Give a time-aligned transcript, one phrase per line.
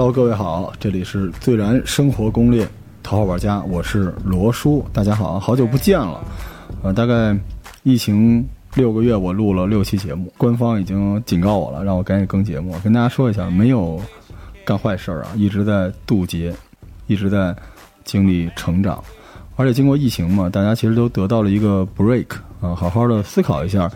[0.00, 2.66] Hello，各位好，这里是最燃生活攻略
[3.02, 6.24] 头号玩家，我是罗叔，大家好，好久不见了。
[6.82, 7.36] 呃，大概
[7.82, 8.42] 疫情
[8.76, 12.74] 六个月，我录了六期节目，官方已经警告我了，让我赶紧更节目。
[12.82, 14.00] 跟大家说一下，没有
[14.64, 16.50] 干坏事儿啊，一直在渡劫，
[17.06, 17.54] 一直在
[18.02, 19.04] 经历成长，
[19.56, 22.24] 而且经过疫情嘛，大家其实都得到了一个 break
[22.62, 23.90] 啊，好好的思考一下。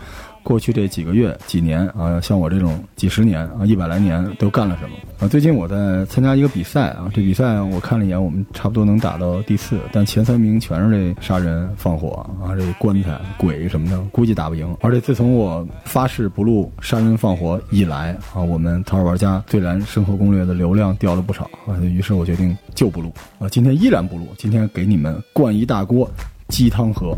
[0.45, 5.27] 过去这几个月、几年啊，像我这种几十年啊、一百来年都干了什么啊？
[5.27, 14.77] 最近我在参加一个比赛啊，这比赛我看了一眼，我们差不多能打到第四，但前三名全是这杀人放火啊，这棺材、鬼什么的，估计打不赢。
[14.81, 26.07] 而且自从我发誓不录杀人放火以来啊，我们淘宝玩家最燃生活攻略的流量掉了不少啊，于是我决定就不录啊，今天依然不录，今天给你们灌一大锅
[26.49, 27.17] 鸡汤喝，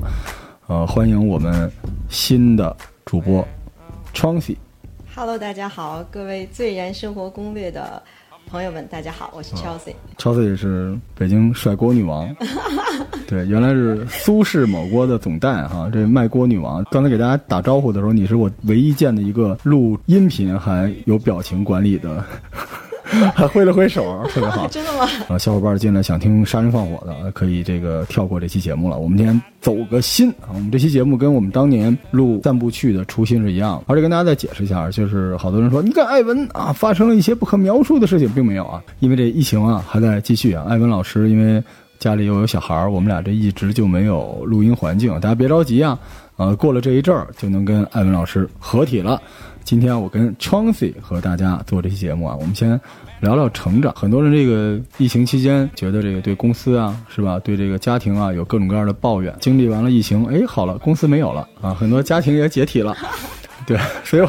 [0.67, 1.69] 呃，欢迎我们
[2.07, 2.73] 新的。
[3.07, 3.41] 主播
[4.13, 4.57] c h a n c y
[5.15, 8.03] h e l l o 大家好，各位最燃生活攻略的
[8.49, 9.93] 朋友们，大家好，我是 Chelsea。
[10.17, 12.35] Chelsea 是北京甩锅女王，
[13.25, 16.83] 对，原来是苏式某锅的总代哈，这卖锅女王。
[16.91, 22.21] 刚才给大家打招呼的时候，你是我唯一见的一个录音频还有表情管理的。
[23.33, 24.67] 还 挥了挥手，特别好。
[24.71, 25.07] 真的吗？
[25.29, 28.97] 啊，小伙伴进来想听杀人放火的，可以这个跳过这期节目了。
[28.97, 33.83] 我们今天走个心啊，我们这期节目跟我们当年录散步去的初心是一样的。
[33.87, 40.65] 而且跟大家再解释一下，就是好多人说，你看艾文啊，发生了一些不可描述的事情，并没有啊，因为这疫情啊还在继续啊。
[40.67, 41.63] 艾文老师因为
[41.99, 45.13] 家里又有小孩儿，我们俩这一直就没有录音环境。
[45.19, 45.97] 大家别着急啊，
[46.35, 49.21] 呃，过了这一阵儿就能跟艾文老师合体了。
[49.67, 52.79] 今天我跟 Chancy 和大家做这期节目啊，我们先
[53.19, 53.93] 聊聊成长。
[53.93, 57.37] 很多人这个疫情期间觉得这个对公司啊，是吧？
[57.39, 59.35] 对这个家庭啊，有各种各样的抱怨。
[59.41, 62.95] 经历完了疫情，哎，好了，公司没有了啊，很多家庭也解体了，
[63.67, 64.25] 对，所以。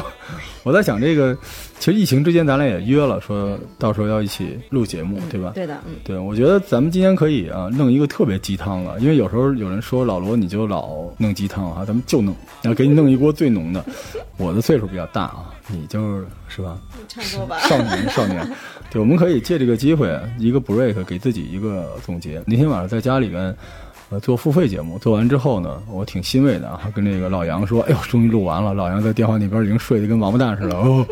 [0.63, 1.37] 我在想这个，
[1.79, 5.51] 其实疫情之间咱俩也约了，说到时候要一起录节目，对吧？
[5.55, 13.83] 对的，嗯，对，我觉得咱们今天可以啊，弄一个特别鸡汤了，因为有时候有人说老罗你就老弄鸡汤啊，咱们就弄，然后给你弄一锅最浓的。
[14.37, 16.77] 我的岁数比较大啊，你就是是吧？
[17.07, 17.59] 差不多吧。
[17.59, 18.45] 少年，少年，
[18.89, 22.41] 对，我们可以借这个机会一个 break，给自己一个总结。
[22.45, 23.55] 那天晚上在家里边。
[24.11, 31.05] 呃，做付费节目，做完之后呢，我挺欣慰的啊，跟这个老杨说：“哎呦，终于录完了。”老杨在电话那边已经睡得跟王八蛋似的哦。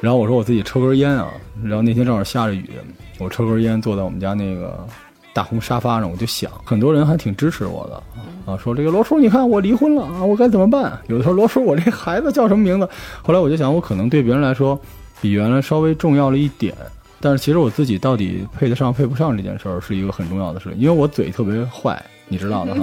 [0.00, 1.28] 然后我说我自己抽根烟啊，
[1.62, 2.70] 然后那天正好下着雨，
[3.18, 4.86] 我抽根烟，坐在我们家那个
[5.34, 10.98] 大红沙发上，我就想，很多人还挺支持我的啊，说这个罗叔，你看我离婚了啊，我该怎么办？
[11.08, 12.88] 有的时候罗叔，我这孩子叫什么名字？
[13.22, 14.80] 后来我就想，我可能对别人来说
[15.20, 16.74] 比原来稍微重要了一点，
[17.20, 22.02] 但是其实我自己到底配得上配不上这件事儿是一个很重要的事情，因为我嘴特别坏。
[22.30, 22.80] 你知道的哈，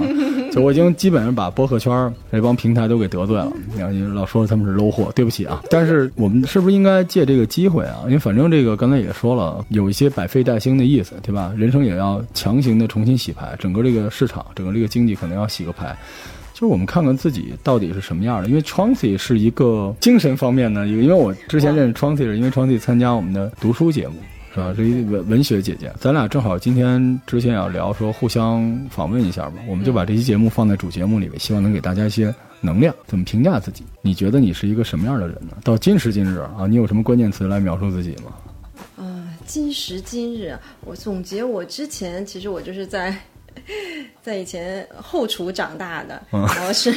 [0.52, 3.50] 就我已经基本上把播客圈这帮平台都给得罪了。
[3.72, 5.62] 你看，老说他们是 low 货，对不起啊。
[5.70, 8.00] 但是我们是不是应该借这个机会啊？
[8.04, 11.50] 因为反正这个刚才也说了，有一些百废待兴的意思，对吧？
[11.56, 15.96] 人生也要强行的重新洗牌，整个这个市场，整个这个经济可能要洗个牌。
[16.52, 18.48] 就是我们看看自己到底是什么样的。
[18.48, 22.60] 因为 t r a n c y 是一个精神方面的一个，因为我之前认识 t r a n c y 是因为 t
[22.60, 24.14] r a n c y 参加我们的读书节目。
[24.58, 32.94] 啊，这一文文学姐姐，咱俩正好今天之前要聊说互相访问一下嘛，我们就把这期节目放在主节目里面，希望能给大家一些能量。
[33.06, 33.84] 怎么评价自己？
[34.02, 35.56] 你觉得你是一个什么样的人呢？
[35.62, 38.32] 到今时今日啊，你有什么关键词来描述自己吗？
[38.96, 43.14] 啊，今时今日，我总结我之前，其实我就是在
[44.22, 46.92] 在以前后厨长大的，然后是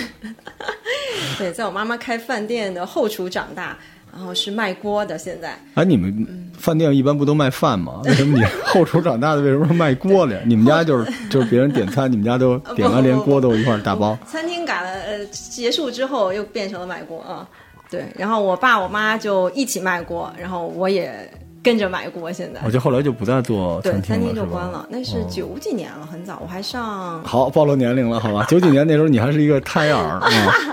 [1.37, 3.77] 对，在我妈妈开饭店的后厨长大。
[4.11, 5.57] 然后是卖锅的，现在。
[5.75, 8.01] 哎，你们饭店一般不都卖饭吗？
[8.05, 10.41] 为什么你后厨长大的，为什么卖锅的呀？
[10.45, 14.17] 你们家就是就是别人点餐，你们家都点完连锅都一块打包。
[14.25, 17.47] 餐厅改了，呃，结束之后又变成了卖锅啊。
[17.89, 21.29] 对，然后我爸我妈就一起卖锅，然后我也
[21.61, 22.31] 跟着买锅。
[22.31, 24.85] 现在，我就后来就不再做餐厅了，餐厅就关了。
[24.89, 27.21] 那是九几年了，很早，我还上。
[27.23, 28.45] 好，暴露年龄了，好吧？
[28.47, 30.29] 九几年那时候你还是一个胎儿啊。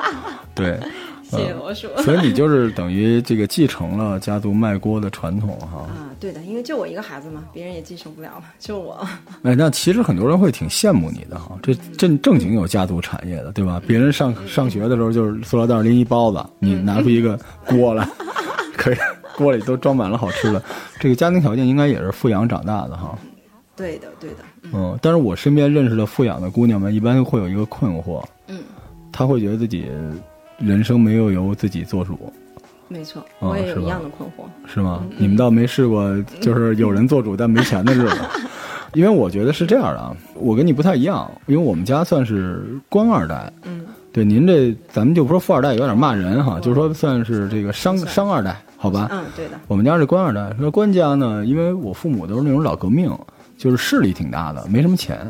[0.54, 0.78] 对。
[1.30, 1.88] 谢谢罗叔。
[1.98, 5.80] 所以你就是等于这个继承了家族卖锅的传统哈。
[5.82, 9.06] 啊，对的，因为就我一个孩子嘛，别人也继承不了了，就我。
[9.42, 13.80] 哎，那其实很多人会挺羡慕你的哈，这正正经有家族产业的，对吧？
[13.86, 18.08] 别人上上学的时候就是塑料袋拎一包子，你拿出一个锅来，
[18.76, 18.96] 可以
[19.36, 20.62] 锅里都装满了好吃的。
[20.98, 23.18] 这个家庭条件应该也是富养长大的哈。
[23.76, 24.36] 对的，对的。
[24.72, 28.60] 嗯，但是我身边认识的富养的姑娘们，一般会有一个困惑，嗯，
[29.12, 29.86] 她会觉得自己。
[30.58, 32.32] 人生没有由自己做主，
[32.88, 35.04] 没错，我也有一样的困惑，是吗？
[35.16, 38.16] 你们倒没试过，就是有人做主但没钱的日子。
[38.94, 49.08] 因为我觉得是这样的啊，我跟你不太一样，因为我们家算是官二代，嗯，对，您这咱们就不说富二代，有点骂人哈，就是说算是这个商商二代好吧？
[49.12, 53.12] 嗯，对的，我们家是官二代，说官家呢，因为我父母都是那种老革命，
[53.58, 55.20] 就是势力挺大的，没什么钱。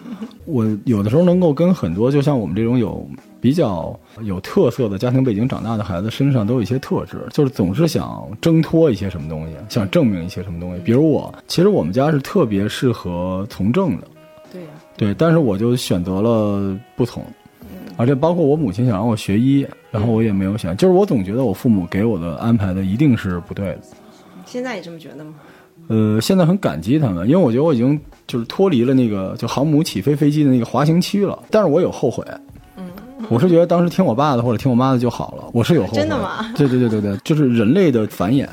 [0.46, 3.06] 我有的时候能够跟很多就像我们这种有
[3.48, 10.82] 比较有特色的家庭背景长大的孩子身上都有一些特质，就是总是想挣脱一些什么东西，想证明一些什么东西。
[10.84, 14.06] 比如我，其实我们家是特别适合从政的，
[14.52, 14.68] 对呀、
[14.98, 17.24] 对，但是我就选择了不从，
[17.96, 23.80] 而且包括我母亲想让我学医，然后我也没有选，就是我总觉得我父母给我的安排的一定是不对的。
[24.44, 25.36] 现在也这么觉得吗？
[25.86, 32.22] 呃，现在很感激他们，因为我觉得我已经就是脱离了那个就航母起飞飞机的那个滑行区了，但是我有后悔。
[33.18, 35.96] 嗯， 我是觉得当时听我爸的或者听我妈的就好了，我是有后悔。
[35.98, 36.50] 真的吗？
[36.56, 38.46] 对对对对对，就是人类的繁衍，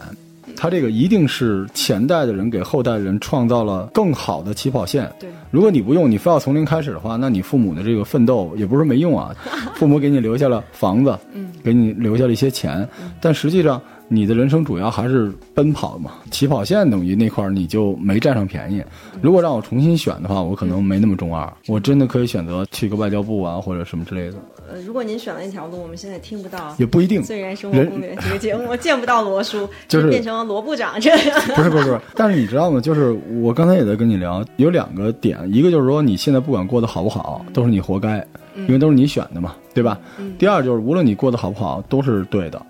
[0.57, 5.11] 它这个一定是前代的人给后代人创造了更好的起跑线。
[5.19, 9.35] 对，如果你不用，你非要从零开始的话，那你父母的这个奋斗也不是没用啊。
[9.75, 12.87] 父母给你留下了房子，嗯，给你留下了一些钱，
[13.21, 16.11] 但实际上你的人生主要还是奔跑嘛。
[16.31, 18.81] 起跑线等于那块儿你就没占上便宜。
[19.21, 24.37] 如果让我重新选的话，我可能没那么中二，我真的可以选择去个外交部啊，或者什么之类的，
[24.69, 27.21] 呃，如果您选了一条路，我们现在听不到也不一定。
[27.25, 31.41] 《虽然生活攻略》这个节目，见不到罗叔， 就是变成了罗部长这样。
[31.55, 32.81] 不是不是不是， 但是你知道吗？
[32.81, 38.25] 就是我刚才也在跟你聊，有两个点，一个就是说你现在不管过得好不好，都是你活该，
[38.55, 39.99] 因为都是你选的嘛，对吧？
[40.37, 42.61] 第二就是无论你过得好不好，都是对的。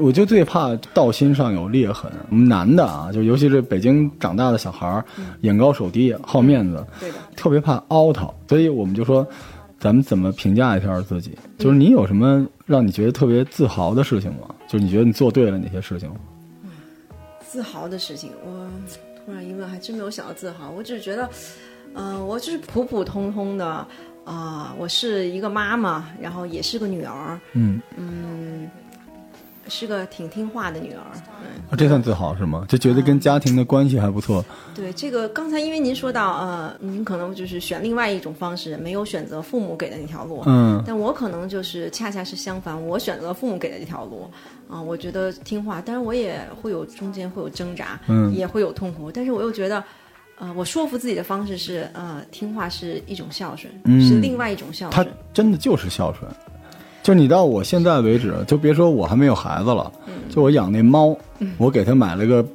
[0.00, 2.12] 我就最怕道心上有裂痕。
[2.28, 5.04] 我们男的啊，就尤其是北京长大的小孩儿，
[5.40, 9.26] 眼高手低，好面子，对的，特别怕凹他，所以我们就说，
[9.78, 11.36] 咱们怎么评价一下自己？
[11.56, 14.54] 就是你有什么让你觉得特别自豪的事情吗？
[14.68, 16.10] 就是你觉得你做对了哪些事情？
[17.40, 18.68] 自豪的事情，我
[19.24, 20.70] 突然一问，还真没有想到自豪。
[20.70, 21.30] 我只是觉得，
[21.94, 23.86] 呃，我就是普普通通的，
[24.24, 28.68] 啊、我是一个妈妈，然后也是个女儿，嗯，嗯，
[29.68, 31.02] 是个挺听话的女儿。
[31.42, 32.64] 嗯，啊，这算自豪是吗？
[32.68, 34.44] 就觉得跟家庭的关系还不错。
[34.74, 40.42] 对这个，刚才因为您说到，呃，您可能就是选另外一种方式，没有选择父母给的那条路。
[40.46, 44.30] 嗯但我可能就是恰恰是相反，我选择父母给的这条路，
[44.68, 49.82] 啊、我觉得听话，但是我也会有中间会有挣扎，嗯也会有痛苦，但是我又觉得，
[50.38, 55.12] 呃，我说服自己的方式是，呃，听话是一种孝顺，嗯是另外一种孝顺他。
[55.32, 56.30] 真的就是孝顺。
[57.08, 59.90] 就你到我现在为止，就别说我还没有孩子了，
[60.28, 61.16] 就我养那猫，
[61.56, 62.46] 我给它买了个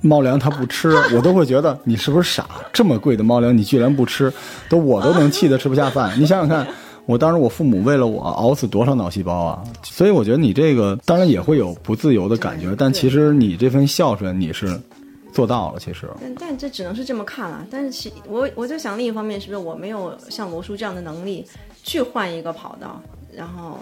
[0.00, 2.46] 猫粮，它不吃， 我都会觉得你是不是傻？
[2.72, 4.32] 这么贵的猫粮你居然不吃，
[4.68, 6.12] 都我都能气得吃不下饭。
[6.20, 6.64] 你想想看，
[7.04, 9.64] 我当时我父母为了我熬死多少脑细胞啊！
[9.82, 14.80] 所以我觉得你这个当然也会有不自由的感觉，但其实你这份孝顺你是
[15.32, 15.80] 做到了。
[15.80, 17.66] 其实，但但这只能是这么看了。
[17.68, 21.44] 但是其我我在想，另一方面是不是我没有像罗叔这样的能力
[21.82, 23.02] 去换一个跑道，
[23.36, 23.78] 然后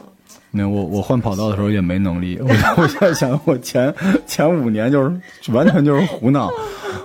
[0.51, 3.95] 那我我换跑道的时候也没能力，我 我现在想，我前
[4.27, 6.51] 前五年就是完全就是胡闹，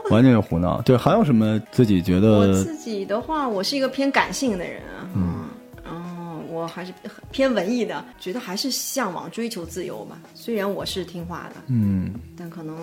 [0.10, 0.81] 完全就胡闹。
[0.81, 5.45] 对，还有什么自己觉得我得自己的话，我是一个偏感性的人啊，嗯，
[5.84, 6.94] 然后我还是
[7.31, 10.20] 偏文艺的，觉得还是向往追求自由吧。
[10.34, 12.75] 虽然我是听话的，嗯，但可能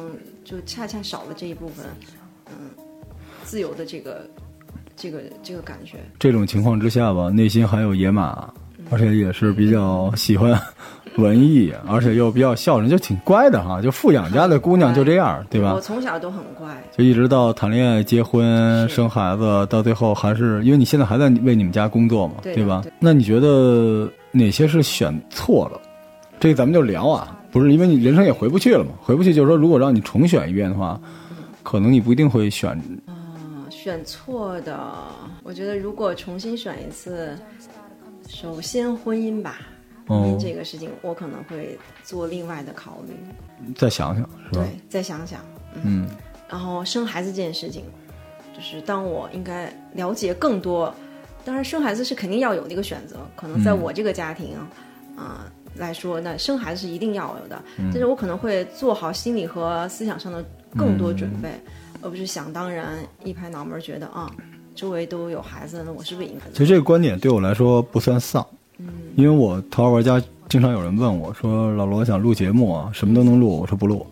[0.44, 1.86] 就恰恰少了这一部分，
[2.46, 2.70] 嗯，
[3.44, 4.28] 自由的这个
[4.96, 5.98] 这个这个感觉。
[6.18, 8.52] 这种情况之下吧，内心还有野马，
[8.90, 10.58] 而且也是比较喜欢
[11.16, 13.80] 文艺，而且又比较孝顺，就挺乖的哈。
[13.80, 15.80] 就富养家的姑娘就这样，对吧我？
[15.80, 22.92] 从小都很乖，就一直到谈恋爱、结婚、生孩子，到最后还是因为你现在还在为你们家工作嘛，对的吧对？
[22.98, 25.80] 那你觉得哪些是选错了？
[26.38, 31.00] 这个咱们就聊啊，不是因为你人生也回不去了嘛，回不去就是说，如果让你重选一遍的话，
[31.62, 32.70] 可能你不一定会选。
[33.06, 33.12] 啊，
[33.68, 34.78] 选错的，
[35.42, 37.36] 我觉得如果重新选一次，
[38.30, 39.58] 首先婚姻吧。
[40.06, 44.64] 婚哦姻这个事情，我可能会做另外的考虑，再想想，是吧？
[44.64, 45.40] 对，再想想。
[45.84, 46.08] 嗯
[46.48, 47.84] 然后生孩子这件事情，
[48.52, 50.92] 就是当我应该了解更多，
[51.44, 54.56] 当然生孩子是肯定要有的一个选择，可能在我这个家庭
[55.16, 55.46] 啊、
[55.76, 60.44] 来说，那生孩子是一定要有的，但是我可能会做好心理和思想上的
[60.76, 61.50] 更多准备，
[62.02, 64.28] 而不是想当然一拍脑门儿觉得啊，
[64.80, 68.44] 周围都有孩子，那我是不是也应该其实这个观点对我来说不算丧，
[69.14, 74.06] 因为我淘宝玩家经常有人问我说：“老罗想录节目啊，什么都能录。”我说不录，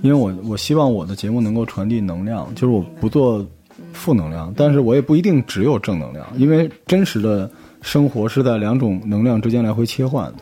[0.00, 3.44] 因为我我希望我的节目能够传递能量，就是我不做
[3.92, 7.50] 负能量，但是我也不一定只有正能量，因为真实的
[7.82, 10.38] 生活是在两种能量之间来回切换的。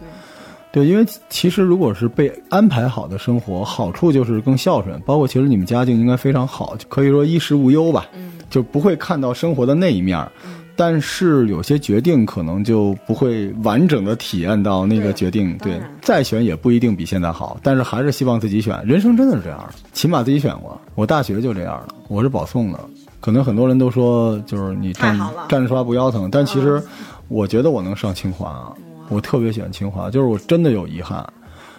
[0.70, 8.06] 对，因为其实如果是被安排好的生活，好处就是更孝顺，包括其实你们家境应该非常好，可以说衣食无忧吧，
[8.50, 10.30] 就不会看到生活的那一面儿。
[10.76, 15.56] 但是有些决定可能就不会完整的体验到那个决定。
[15.58, 18.84] 对再选也不一定比现在好，但是还是希望自己选。
[18.84, 20.76] 人生真的是这样的，起码自己选过。
[20.96, 22.80] 我大学就这样了，我是保送的。
[23.20, 25.16] 可能很多人都说，就是你站
[25.48, 26.82] 站着刷不腰疼，但其实
[27.28, 28.72] 我觉得我能上清华啊，
[29.08, 31.24] 我特别喜欢清华，就是我真的有遗憾，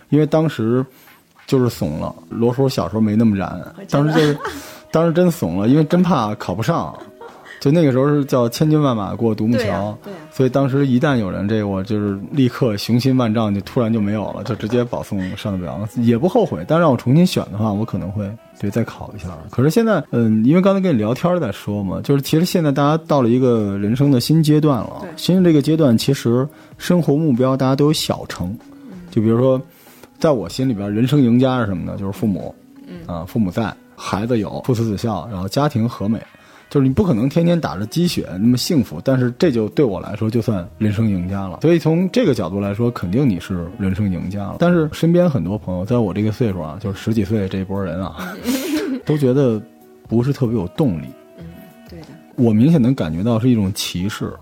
[0.08, 0.84] 因为当时
[1.46, 2.16] 就是怂了。
[2.30, 4.38] 罗叔小时候没那么燃，当时就是
[4.96, 6.98] 当时真怂了，因为真怕考不上。
[7.60, 16.64] 就那个时候是叫千军万马过独木桥，对啊对啊所以当时一旦有人这个，我就是立刻雄心万丈，就突然就没有了，就直接保送上的北洋，也不后悔。
[16.66, 19.30] 但让我重新选的话，我可能会对再考一下。
[19.50, 26.48] 可是现在，嗯，因为刚才跟你聊天在说嘛，就是其实现在大家到了一个人生的新阶段了对，新的这个阶段，其实
[26.78, 28.56] 生活目标大家都有小成，
[29.10, 29.60] 就比如说，
[30.20, 31.98] 在我心里边，人生赢家是什么呢？
[31.98, 32.54] 就是父母，
[33.08, 36.22] 啊，父母在，孩子有，父慈子孝，然后家庭和美。
[36.68, 41.60] 就是你不可能天天打着鸡血那么幸福，但是这就对我来说就算人生赢家了。
[41.62, 44.58] 所以从这个角度来说，肯定你是人生赢家了。
[44.60, 48.36] 但是身边很多朋友，在我这个岁数啊，就是十几岁这一波人啊，
[49.06, 49.62] 都觉得
[50.10, 51.06] 不是特别有动力。
[51.38, 51.46] 嗯
[51.88, 54.34] 对的，我明显能感觉到是一种歧视。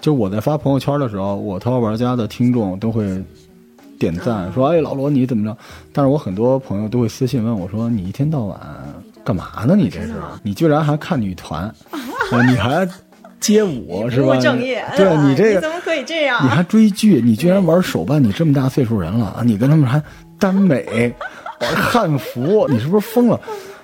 [0.00, 3.04] 就是我在发朋友圈的时候，我淘宝玩家的听众都会
[4.04, 5.56] 点赞说：“哎，老罗你怎么着？”
[5.92, 8.60] 但是我很多朋友都会私信问我说：“你一天到晚
[9.24, 9.74] 干嘛呢？
[9.74, 10.12] 你这是？
[10.42, 12.86] 你居然还看女团，啊你还
[13.40, 14.36] 街舞是吧？
[14.36, 16.44] 务正业，对你这个怎么可以这样？
[16.44, 19.42] 你还追剧，你居然玩手办，你这么大岁数人了啊！
[19.44, 20.02] 你跟他们还
[20.38, 21.12] 耽美，
[21.60, 23.40] 玩汉服，你是不是疯了？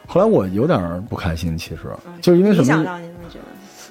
[0.07, 1.83] 后来我有点不开心，其实
[2.21, 2.85] 就是因为什么想？
[2.85, 3.45] 到你们觉得？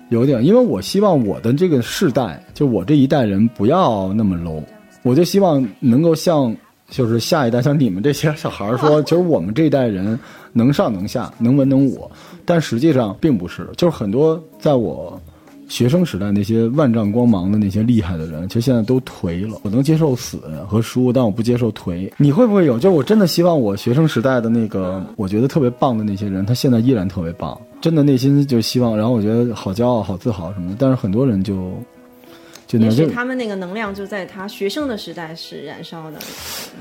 [0.09, 4.63] 有点，因为我希望我的这个世代，就我这一代人不要那么 low，
[5.03, 6.55] 我就希望能够像
[6.89, 10.19] 就是下一代，像你们这些小孩儿说，其实我们这一代人
[10.53, 12.09] 能上能下，能文能武，
[12.45, 15.19] 但实际上并不是，就是很多在我。
[15.67, 19.59] 学生时代那些万丈光芒的那些厉害的人，其实现在都颓了。
[19.61, 22.11] 我能接受死和输，但我不接受颓。
[22.17, 22.79] 你会不会有？
[22.79, 27.55] 就是我真的希望我学生时代的那个，我觉得特别棒的那些人，他现在依然特别棒。
[27.79, 30.75] 真的内心就希望，然后我觉得好骄傲、好自豪什么的。
[30.79, 31.71] 但是很多人就
[32.69, 36.19] 就那也样，就许他们那个能量就在他学生的时代是燃烧的，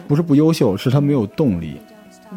[0.06, 1.78] 不是不优秀，是他没有动力。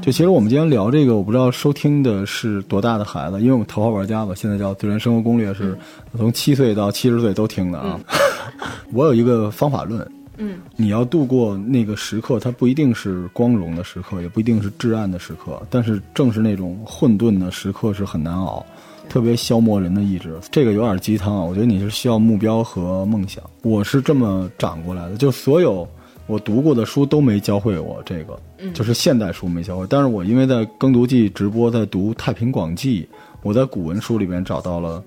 [0.02, 5.78] 就其实我们今天聊这个，我不知道收听的是多大的孩子，因为我们头号玩家吧，现在叫《自然生活攻略》，是
[6.18, 8.00] 从七岁到七十岁都听的啊。
[8.94, 18.66] 我有一个方法论，嗯，你要度过那个时刻，它不一定是光荣的时刻，也不一定是至暗的时刻，但是正是那种混沌的时刻是很难熬，
[19.12, 20.40] 特别消磨人的意志。
[20.50, 23.44] 这个有点鸡汤啊，我觉得你是需要目标和梦想。
[23.62, 25.86] 我是这么长过来的，就所有。
[26.28, 28.40] 我读过的书都没教会我这个，
[28.74, 29.86] 就是现代书没教会。
[29.90, 33.02] 但是我因为在耕读记直播，在读《太平广记》，
[33.42, 35.04] 我在古文书里边找到了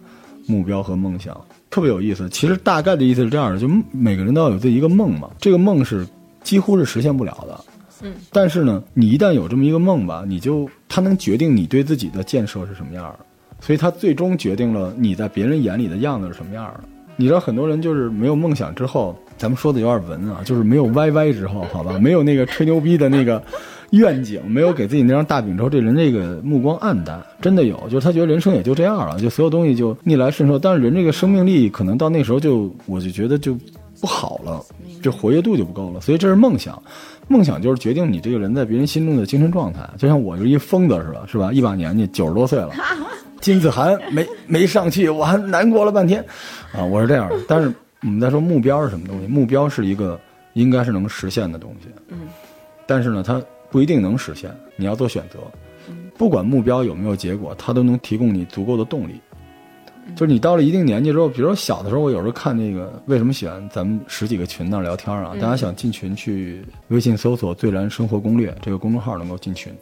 [0.47, 1.35] 目标和梦想，
[1.71, 2.29] 特别有意思。
[2.29, 6.07] 其实大概的意思是这样的：就每个人都要有自己一个梦嘛，这个梦是
[6.43, 7.65] 几乎是实现不了的。
[8.03, 13.21] 嗯，但是呢，你一旦有这么一个梦吧，你就它能决定你对自己的建设是什么样的，
[13.65, 16.81] 所以它最终决定了你在别人眼里的样子是什么样的。
[17.17, 23.43] 你知道很多人就是没有梦想之后，咱们说的有点文啊，就是没有 YY 之后，好吧，没有那个吹牛逼的那个
[23.93, 30.59] 愿景，没有给自己那张大饼之后，这人这个目光暗淡，真的有，就是他觉得人生也就这样了，就所有东西就逆来顺受。
[30.59, 33.57] 但是人这个生命力可能到那时候就，我就觉得就
[33.99, 34.61] 不好了，
[35.01, 36.03] 这活跃度就不够了。
[36.03, 36.83] 所以这是梦想，
[37.29, 39.89] 梦想就是决定你这个人在别人心中的精神状态。
[39.97, 41.53] 就像我就是一疯子似的，是吧？
[41.53, 42.71] 一把年纪，九十多岁了。
[43.45, 46.25] 金子涵没没上去，我还难过了半天，
[46.73, 47.37] 啊，我是这样的。
[47.47, 47.71] 但是
[48.01, 49.27] 我们在说目标是什么东西？
[49.27, 50.19] 目标是一个
[50.55, 52.21] 应该是能实现的东西，嗯，
[52.87, 55.39] 但是呢，它不一定能实现，你要做选择。
[56.17, 59.21] 不管目标有没有结果，它都能提供你足够的动力。
[60.15, 65.33] 就是你到了一定年纪之后，比如说小的时候，我有时候看那个为什么喜欢咱们十几个群那聊天啊？
[65.35, 69.73] 大家想进群去微信搜索“最燃生活攻略”这个公众号能够进群。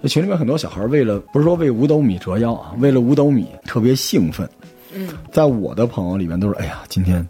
[0.00, 4.48] 那群里面很多小孩为了不是说为五斗米折腰啊，为了五斗米特别兴奋。
[4.94, 7.26] 嗯，在我的朋友里面都是，哎呀，今天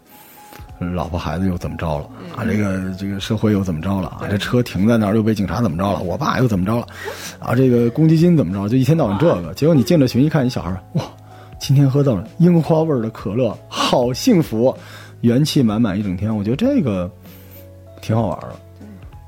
[0.93, 2.45] 老婆孩子又怎么着了啊？
[2.45, 4.21] 这个这个社会又怎么着了啊？
[4.29, 6.01] 这车停在那儿又被警察怎么着了？
[6.01, 6.87] 我爸又怎么着了？
[7.39, 8.69] 啊，这个公积金怎么着？
[8.69, 9.53] 就一天到晚这个。
[9.53, 11.03] 结果你进了群一看，你小孩哇，
[11.59, 14.75] 今天喝到了樱花味儿的可乐，好幸福，
[15.21, 16.35] 元气满满一整天。
[16.35, 17.11] 我觉得这个
[18.01, 18.55] 挺好玩的。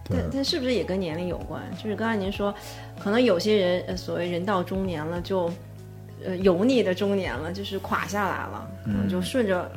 [0.07, 1.62] 对但但是不是也跟年龄有关？
[1.81, 2.53] 就是刚才您说，
[3.00, 5.51] 可能有些人呃所谓人到中年了就，
[6.25, 9.69] 呃油腻的中年了，就是垮下来了，嗯，就顺着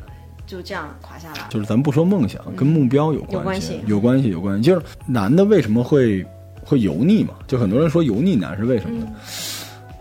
[0.46, 1.46] 就这样垮下来了。
[1.50, 4.62] 就是咱们不说梦想，跟目标有有关系系，有关系，有关系。
[4.62, 6.24] 就是男的为什么会
[6.64, 7.34] 会油腻嘛？
[7.46, 9.08] 就很多人说油腻男是为什么呢？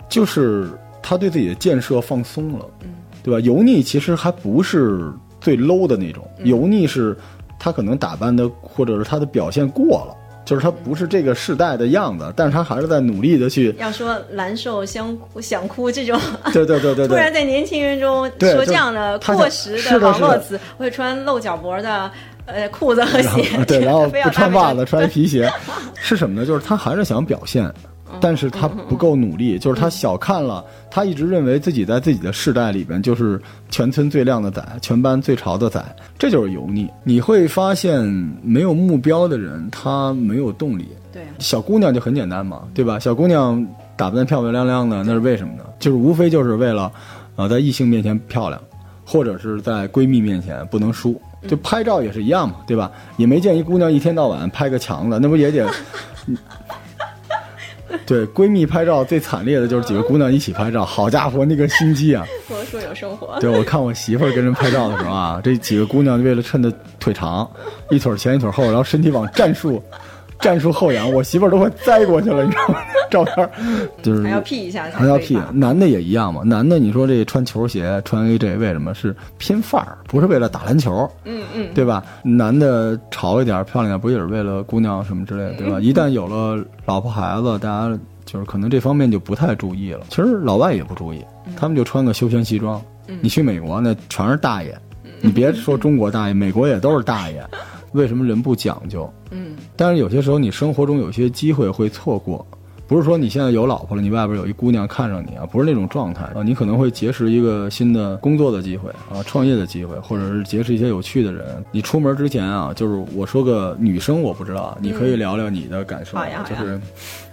[0.07, 0.69] 就是
[1.01, 2.89] 他对自己的建设放松了，嗯
[3.23, 3.39] 对吧？
[3.41, 7.15] 油腻其实还不是最 low 的那种，油腻是
[7.59, 10.15] 他可能打扮的或者是他的表现过了。
[10.43, 13.73] 就是他不是这个世代的样子，但是他还是在努力的去。
[13.77, 16.19] 要说蓝瘦相想哭这种，
[16.51, 22.11] 对对对对对，突然在年轻人中说这样的过时的网络词，会穿露脚脖的
[22.47, 25.49] 呃裤子和鞋，对，然后 不穿袜子穿皮鞋，
[25.95, 26.45] 是什么呢？
[26.45, 27.71] 就是他还是想表现。
[28.19, 35.83] 但是他不够努力，就是他小看了，他一直认为自己在自己的世代里边就是全村最靓的仔，全班最潮的仔，
[36.17, 36.89] 这就是油腻。
[37.03, 38.03] 你会发现，
[38.43, 40.87] 没有目标的人，他没有动力。
[41.13, 42.97] 对，小姑娘就很简单嘛，对吧？
[42.99, 43.65] 小姑娘
[43.95, 45.63] 打扮的漂漂亮亮的，那是为什么呢？
[45.79, 46.91] 就是无非就是为了，
[47.35, 48.61] 呃，在异性面前漂亮，
[49.05, 51.19] 或者是在闺蜜面前不能输。
[51.47, 52.91] 就拍照也是一样嘛，对吧？
[53.17, 55.67] 也没见一姑娘一天到晚拍个墙的，那不也得。
[58.07, 62.25] 对闺蜜拍照最惨烈的就是几个姑娘一起拍照，好家伙，那个心机啊！
[62.49, 63.39] 我说有生活。
[63.39, 67.49] 对，我看我媳妇儿跟人拍照的时候啊，这几个姑娘为了衬的腿长，
[67.89, 69.81] 一腿前一腿后，然后身体往战术。
[70.41, 72.79] 战术后仰，我媳妇儿都快栽过去了，你知道吗？
[73.11, 73.49] 照片
[74.01, 75.37] 就是还要 P 一下，还要 P。
[75.53, 79.97] 男的也一样嘛，男的你说这穿球鞋穿 AJ 为什么是拼范儿？
[80.07, 82.03] 不是为了打篮球，嗯嗯，对吧？
[82.23, 85.79] 男的潮一点漂亮点，不也是为了姑娘什么之类的，对吧？
[85.79, 90.05] 一旦有了老婆孩子，大家就是可能这方面就不太注意了。
[90.09, 91.21] 其实老外也不注意，
[91.57, 92.81] 他们就穿个休闲西装。
[93.19, 94.73] 你去美国那全是大爷，
[95.19, 97.45] 你别说中国大爷，美国也都是大爷。
[97.93, 99.11] 为什么人不讲究？
[99.31, 102.45] 嗯，但是有些时候你生活中有些机会会错过，
[102.87, 111.63] 不是说你现在有老婆了，你外边有一姑娘看上你啊，不是那种状态啊，你可能会结识一个新的工作的机会啊，创业的机会，或者是结识一些有趣的人。
[111.71, 116.17] 你出门之前啊，就是我说个女生我不知道，你可以聊聊你的感受，
[116.49, 116.79] 就是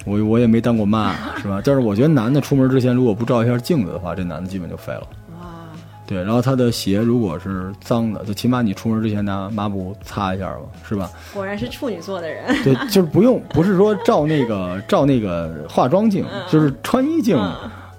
[0.05, 1.61] 我我也没当过妈，是吧？
[1.67, 5.03] 但是我觉得男的出门之前如果不照一下镜子的话，这男的基本就废了。
[6.09, 11.11] 对，然后他的鞋如果是脏的，就起码你出门之前拿抹布擦一下吧，是吧？
[11.35, 12.45] 果然是处女座的人。
[12.65, 17.39] 对，就是不用，不是说照那个照那个化妆镜，就是穿衣镜，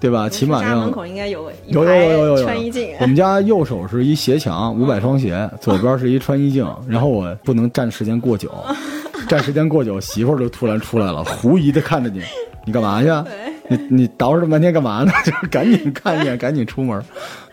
[0.00, 0.28] 对吧？
[0.28, 0.80] 起码要。
[0.80, 2.92] 门口应该有有有有有有穿衣镜。
[2.98, 8.52] 我们家右手是一鞋墙，五百双鞋，左边是一穿衣镜，然后我不能站时间过久，
[9.28, 12.20] 站时间过久，媳妇儿就突然出来了，狐疑的看着你，
[12.64, 13.08] 你干嘛去？
[13.70, 15.12] 你你捯饬这半天干嘛呢？
[15.24, 17.02] 就是赶紧看一眼，赶紧出门。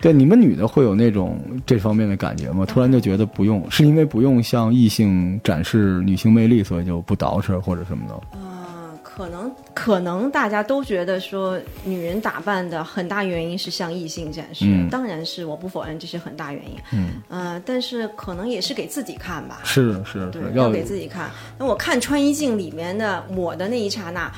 [0.02, 2.66] 对，你们女的会有那种这方面的感觉吗？
[2.66, 8.14] 突然就觉得不用，是因为不用向异性展示女性魅力，所以就不捯饬或者什么的？
[8.34, 16.78] 嗯，可能可能大家都觉得说女人打扮的很大原因是向异性展示，当然是我不否认这是很大原因。
[16.94, 19.62] 嗯，呃，但是可能也是给自己看吧。
[19.64, 21.30] 是是是，要给自己看。
[21.58, 24.32] 那我看穿衣镜里面的我的那一刹那。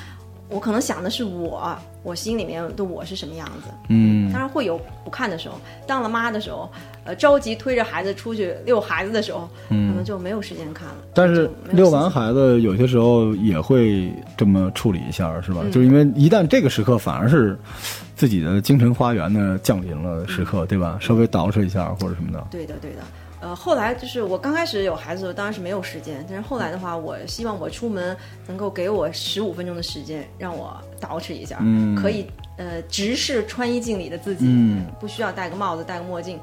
[0.49, 3.69] 我可能想的是我，我心里面的我是什么样子？
[3.89, 5.55] 嗯，当然会有不看的时候。
[5.85, 6.69] 当了妈的时候，
[7.03, 10.95] 呃，着急推着孩子出去遛孩子的时候，可能就没有时间看了。
[11.13, 15.61] 但是遛完孩子，有些时候也会这么处理一下，是吧？
[15.71, 17.57] 就是因为一旦这个时刻反而是
[18.15, 20.97] 自己的精神花园呢降临了时刻，对吧？
[20.99, 22.43] 稍微捯饬一下或者什么的。
[22.49, 23.01] 对的，对的。
[23.41, 26.25] 呃，后来就是我刚开始有孩子的时候，当然是没有时间。
[26.27, 28.15] 但是后来的话，我希望我出门
[28.47, 32.25] 能够给我十五分钟的时间，让我捯饬一下，嗯可以
[32.57, 36.37] 呃直视穿衣镜里的自己，嗯不需要戴个帽子、戴个墨镜，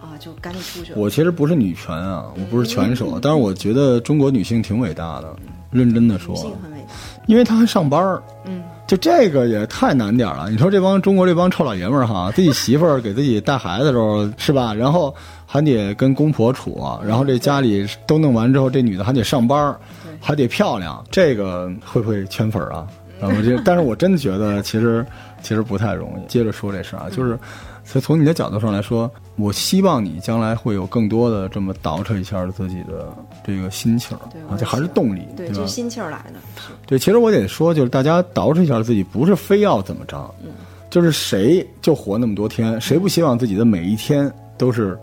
[0.00, 0.94] 啊，就赶紧出去。
[0.94, 5.36] 我其实不是女权啊，我不是拳手，但是我觉得中国女性挺伟大的，
[5.70, 6.94] 认真的说，女性很伟大，
[7.26, 8.62] 因为她还上班儿，嗯。
[8.88, 10.48] 就这个也太难点了。
[10.48, 14.72] 你说这帮中国这帮臭老爷们儿哈，自己媳妇儿给自己带孩子的时候是吧？
[14.72, 15.14] 然后
[15.50, 19.74] 还得跟公婆处，然后这家里都弄完之后，这女的还得上班，
[20.20, 22.86] 还得漂亮，这个会不会圈粉啊？
[23.20, 25.04] 啊，我这，但是我真的觉得其实
[25.42, 26.28] 其实不太容易。
[26.30, 27.38] 接着说这事啊，就是。
[27.84, 33.10] 所以从你的角度上来说，我希望你将来会有更多的这么捯饬一下自己的
[33.42, 36.34] 这个心气儿啊，这还是动力，对，就是心气儿来的。
[36.86, 40.50] 对，其实我得说，就是大家捯饬一下自己，不是非要怎么着，嗯，
[40.90, 44.94] 就是谁就活那么多天，谁不希望自己的每一天都是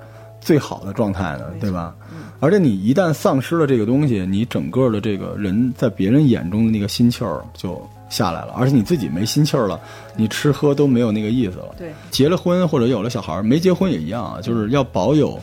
[0.45, 1.45] 最好的状态呢？
[1.60, 1.93] 对吧？
[2.39, 7.81] 而且你一旦丧失了这个东西，你整个的这个人在别人眼中的那个心气儿就。
[8.08, 9.79] 下来了，而且你自己没心气儿了，
[10.15, 11.73] 你吃喝都没有那个意思了。
[11.75, 15.39] 对，结了婚或者有了小孩，没结婚也一样啊，就是要保有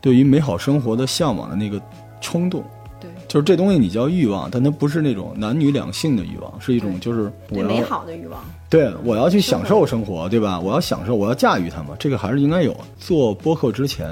[0.00, 1.80] 对于美好生活的向往的那个
[2.20, 2.64] 冲动。
[3.00, 8.42] 对，就是这东西你叫欲望，但它不是那种男女两性的欲望，是一种就是我美好的欲望。
[8.68, 10.58] 对，我要去享受生活，对吧？
[10.58, 12.76] 我要享受，我要驾驭它嘛，这个还是应该有。
[12.98, 14.08] 做播客之前，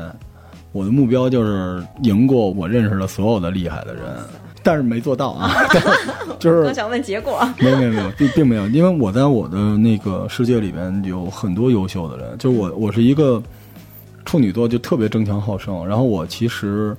[0.72, 4.02] 我的目标就是赢过我认识的所有的厉害的人。
[4.62, 5.50] 但是没做到啊，
[6.38, 13.42] 就是我想问结果，没有没有没有，并并没有，因为我在我的那个世界里边有很多优秀的人，就是我我是一个
[14.26, 16.94] 处女座就特别争强好胜，然后我其实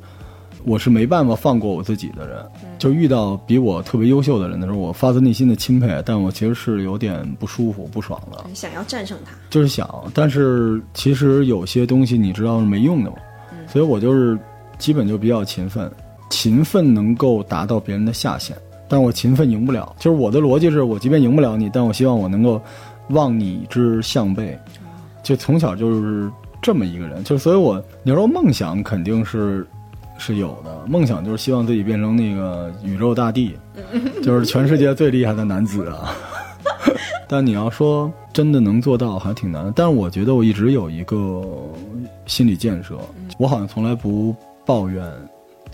[0.63, 2.43] 我是没办法放过我自己的人，
[2.79, 9.31] 就遇到比我特别优秀的人的时候，我发自内心的钦佩，但我其实是有点不舒服、不爽的，想要战胜他。
[9.49, 13.17] 就是想，但是其实有些东西你知道是没用的嘛，
[13.71, 14.37] 所以我就是
[14.77, 15.89] 基本就比较勤奋，
[16.29, 18.55] 勤奋能够达到别人的下限，
[18.87, 22.61] 但我勤奋赢不了，就是我的逻辑是我即便赢不了你，但我希望我能够
[23.09, 24.57] 望你之项背，
[25.21, 29.65] 就从小就是这么一个人，就是所以我你说梦想肯定是
[30.17, 33.55] 是有的，梦想就是希望自己变成那个宇宙大帝，
[34.23, 36.15] 就是全世界最厉害的男子啊。
[37.31, 39.71] 但你要说真的能做到，还挺难的。
[39.75, 41.45] 但是我觉得我一直有一个
[42.25, 42.97] 心理建设，
[43.37, 45.07] 我好像从来不抱怨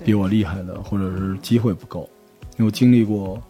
[0.04, 2.10] 比我厉害的，或者是机会不够，
[2.58, 3.42] 因为我经历过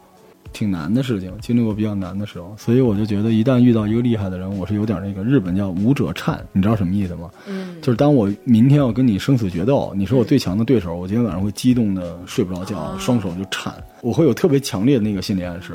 [0.54, 7.32] 挺难的事情，经历过比较难的时候，所以我就觉得一旦遇到一个厉害的人，我是有点那个日本叫武者颤，你知道什么意思吗？
[7.48, 15.74] 嗯，就是当我明天要跟你生死决斗，你是我最强的对手，我今天晚上会激动的睡不着觉，双手就颤，我会有特别强烈的那个心理暗示。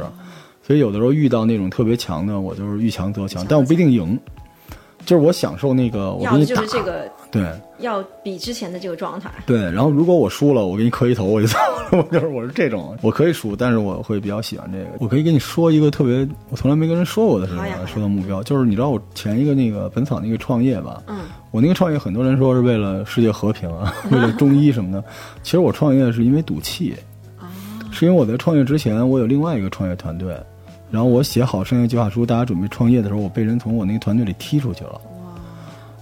[0.70, 4.16] 所以有的时候遇到那种特别强的，我就是遇强则强，但我不一定赢。
[5.04, 7.44] 就是我享受那个，我要的就是这个，对，
[7.80, 9.28] 要比之前的这个状态。
[9.44, 11.88] 对，然后如果我输了，我给你磕一头，我就走了。
[11.90, 14.84] 我就是我是这种，我可以输，但是我会比较喜欢这个。
[15.00, 21.02] 我可以跟你说一个特别我从来没跟人说过的事情，说到目标，就是你知道我前一个那个本草那个创业吧？
[21.08, 21.18] 嗯，
[21.50, 25.02] 我那个创业很多人说是为了世界和平啊， 为了中医什么的。
[25.42, 26.94] 其实我创业是因为赌气，
[27.90, 30.36] 是因为我在创业之前我有另外一个创业团队。
[30.90, 35.00] 然后我写好商业计划书，大家准备创业的时候，我被人从我那个团队里踢出去了。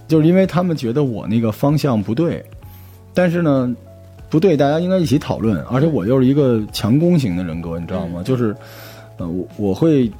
[0.07, 2.43] 就是因为他们觉得我那个方向不对，
[3.13, 3.75] 但是呢，
[4.29, 5.63] 不对，大家应该一起讨论。
[5.65, 8.23] 而且我又是一个强攻型的人格，你知道吗？
[8.23, 8.55] 就是，
[9.17, 10.11] 呃，我我会。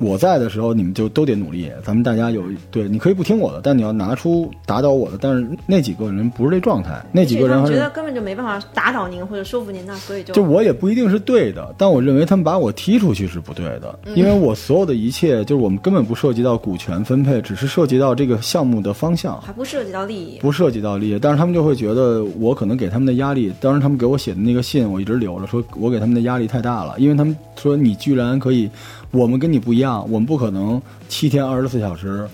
[0.00, 1.70] 我在的时候，你们就都得努力。
[1.84, 5.18] 咱们大家有对，你可以不听我的，但你要拿出打倒我的。
[5.20, 21.18] 但是那几个人不是这状态，那几个人觉得根本就没办法打倒您或者说服您，那所以就就我也不一定是对的，但我认为他们把我踢出去是不对的，因为我所有的一切就是我们根本不涉及到股权分配，只是涉及到这个项目的方向，还不涉及到利益，不涉及到利益。
[21.20, 28.70] 但是他们就会觉得我可能给他们的压力，当时他们给我写的那个信，我一直留着，说我给他们的压力太大了，因为他们说你居然可以。
[29.12, 32.28] 我们跟你不一样，我们不可能七天二十四小时，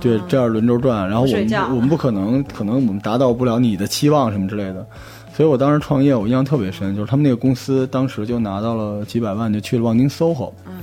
[0.00, 1.08] 对这样轮轴转。
[1.08, 4.84] 然后我们我们不可能，可能我们达到不了你的期望什么之类的。
[5.32, 10.50] 所以我当时创业，我印象特别深，就是他们那个公司当时就拿到了几百万，就去了望京 SOHO。
[10.66, 10.78] 嗯，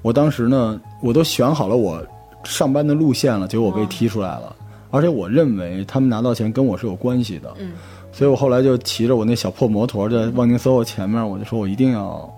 [0.00, 2.02] 我当时呢，我都选好了我
[2.44, 4.56] 上班的路线了，结果我被踢出来了。
[4.90, 7.52] 而且我认为他们拿到钱跟我是有关系的。
[7.58, 7.72] 嗯，
[8.10, 12.32] 所以我后来就骑着我那小破摩托在望京 SOHO 前面，我就说我一定要。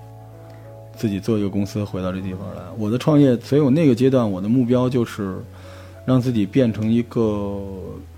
[0.98, 5.36] 自己做一个公司回到这地方来，我的创业，所以我那个阶段我的目标就是
[6.04, 7.62] 让自己变成一个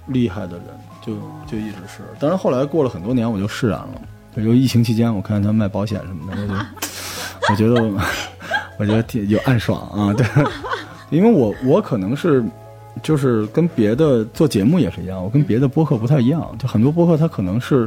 [0.06, 0.64] 厉害的人，
[1.04, 1.12] 就
[1.46, 2.02] 就一直是。
[2.18, 4.00] 当然后来过了很多年，我就释然了。
[4.34, 6.66] 就疫情期间，我看他卖保险什么的，
[7.50, 8.04] 我就 我觉得
[8.80, 10.26] 我觉得挺有暗爽啊，对，
[11.10, 12.42] 因为我我可能是
[13.02, 17.86] 就是跟别的做节目也是一样，我跟别的播客不太一样，就很多播客他可能是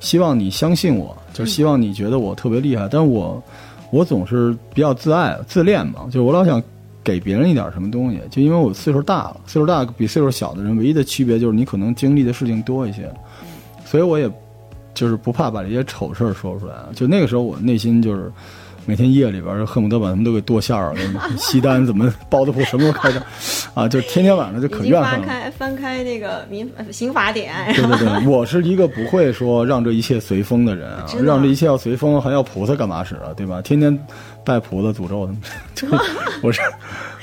[0.00, 3.40] 希望你相信我，就希望你觉得我特别厉害，但是我。
[3.92, 6.60] 我总是比较自爱、自恋嘛，就是我老想
[7.04, 13.08] 给别人一点什么东西，就因为我岁数大了，岁数大比岁数小的人唯一的区别就是你可能经历的事情多一些，
[13.84, 14.28] 所以我也
[14.94, 16.74] 就是不怕把这些丑事儿说出来。
[16.94, 18.32] 就那个时候，我内心就是。
[18.84, 21.00] 每天夜里边恨不得把他们都给剁馅儿了，
[21.38, 23.22] 西单怎么包子铺什么时候开着，
[23.74, 25.26] 啊，就天天晚上就可怨恨了。
[25.26, 27.52] 翻开翻开那个民刑法典。
[27.74, 33.30] 对对对，我是一个不会说让这一切随风的人啊，让这一切要随风，还要菩萨干嘛使啊？
[33.36, 33.62] 对吧？
[33.62, 33.96] 天天
[34.44, 35.32] 拜菩萨诅咒他
[35.92, 36.00] 们，
[36.42, 36.60] 我是，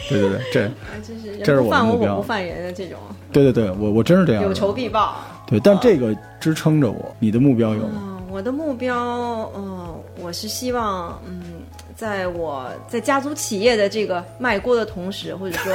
[0.09, 2.15] 对对对，这这是我的目标。
[2.15, 2.97] 不犯人的这种。
[3.31, 4.43] 对对对，我我真是这样。
[4.43, 5.15] 有仇必报。
[5.45, 7.15] 对，但这个支撑着我。
[7.19, 8.08] 你的目标有吗？
[8.29, 11.41] 我的目标，嗯，我是希望，嗯，
[11.95, 15.73] 在我在家族企业的这个卖锅的同时，或者说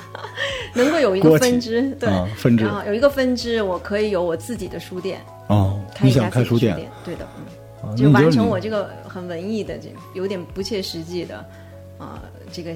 [0.74, 7.26] 能够有一个分支，对，分支，有一个分支，我可以有我自己的书店哦，开一家开书店，对的，
[7.82, 11.36] 嗯，就完成我这个很文艺的这有点不切实际的
[11.98, 12.20] 啊，
[12.52, 12.72] 这个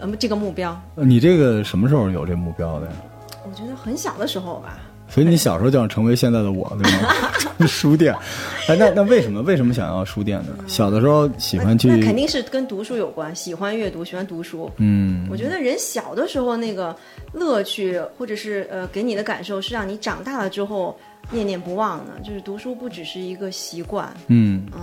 [0.00, 0.80] 嗯这个目标。
[0.94, 2.92] 你这个什么时候有这目标的呀？
[3.44, 4.78] 我觉得很小的时候吧。
[5.08, 7.08] 所以你小时候就想成为现在的我，对吗？
[7.66, 8.14] 书店，
[8.68, 10.48] 哎，那那为什么为什么想要书店呢？
[10.68, 14.70] 小的时候喜欢去，那肯定是跟读书有关，喜欢阅读，喜欢读书。
[14.76, 16.94] 嗯，我觉得人小的时候那个
[17.32, 20.96] 乐趣，或者是呃给你的感受，是让你长大了之后
[21.32, 22.12] 念念不忘的。
[22.22, 24.82] 就是读书不只是一个习惯，嗯嗯，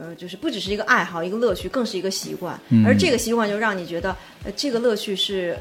[0.00, 2.58] 呃，就是不只是一个爱好，一个乐趣，更是一个习惯。
[2.86, 5.56] 而这个习惯就让你觉得，呃，这个乐趣是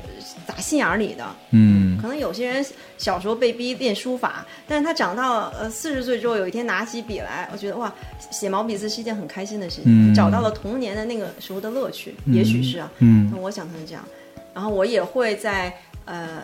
[0.48, 1.26] 打心眼里的。
[1.52, 1.90] 嗯。
[2.02, 2.66] 可能有些人
[2.98, 7.94] 小时候被逼练书法，但是他长到呃四十岁之后，有一天拿起笔来，我觉得哇，
[8.32, 12.90] 写毛笔字是一件很开心的事情，嗯找到了童年的那个时候的乐趣，也许是啊。
[13.00, 14.06] 嗯那我想他是这样，
[14.54, 15.76] 然后我也会在
[16.06, 16.42] 呃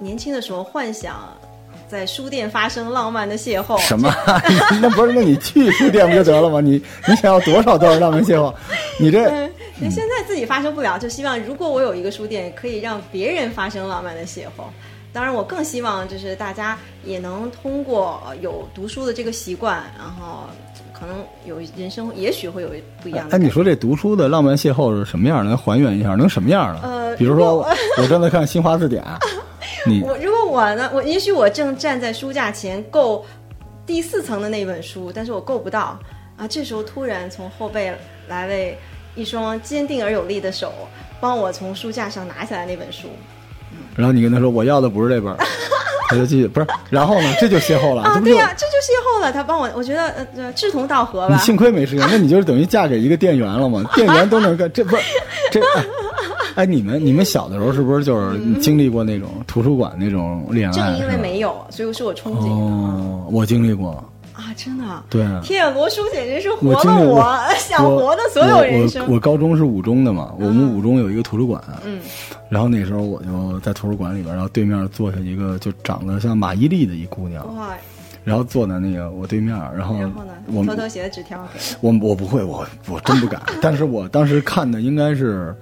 [0.00, 1.32] 年轻的时候幻想
[1.88, 3.78] 在书店发生浪漫的邂逅。
[3.80, 4.12] 什么？
[4.82, 5.12] 那不是？
[5.12, 6.60] 那你去书店不就得了吗？
[6.60, 8.52] 你你想要多少多少浪漫邂逅？
[8.98, 9.50] 你这嗯，
[9.80, 14.64] 那现在自己发生不了，就希望如果我有一个书店，可以让别人发生浪漫的邂逅。
[15.10, 20.44] 当然，我更希望就是大家也能通过呃有读书的这个习惯，然后
[20.92, 22.68] 可能有人生也许会有
[23.02, 25.44] 不一样的哎，你说这读书的浪漫邂逅是什么样的？
[25.44, 26.14] 能还原一下？
[26.14, 26.80] 能什么样的？
[26.86, 29.38] 呃比如说我正在看新华字典，你
[30.02, 33.24] 我如果我呢，我也许我正站在书架前够
[33.86, 35.98] 第四层的那本书，但是我够不到
[36.36, 36.46] 啊。
[36.48, 37.92] 这时候突然从后背
[38.28, 38.76] 来了
[39.14, 40.72] 一双坚定而有力的手，
[41.20, 43.08] 帮我从书架上拿下来那本书。
[43.96, 45.36] 然后你跟他说我要的不是这本，
[46.08, 49.32] 他就继续不是，然后呢，这就邂逅了，啊，对呀、这就邂逅了。
[49.32, 51.34] 他帮我，我觉得呃呃志同道合吧。
[51.34, 53.82] 你幸亏没时间，那你就是等于嫁给一个店员了嘛？
[53.94, 55.02] 店员都能干，这不是
[55.50, 55.84] 这哎
[56.58, 60.72] 哎，你们你们小的时候是不是就是经历过那种图书馆那种恋爱？
[60.72, 63.90] 正因为没有，所以是我憧憬的、哦，我经历过，
[64.32, 64.50] 啊！
[64.56, 65.24] 真的，对。
[65.44, 67.20] 天啊，罗叔简直是活我经历过。
[67.20, 69.08] 了 我想活的所有人生。
[69.08, 72.00] 我高中是五中的嘛，我们五中有一个图书馆，嗯，
[72.48, 77.68] 然后那时候我就在图书馆里边，然后对面坐下一个就长得像马伊琍的一姑娘，哇，
[78.24, 83.40] 然后坐在那个我对面，然后然后呢，我偷偷写的纸条给我我不会，我我真不敢。
[83.62, 85.54] 但是我当时看的应该是，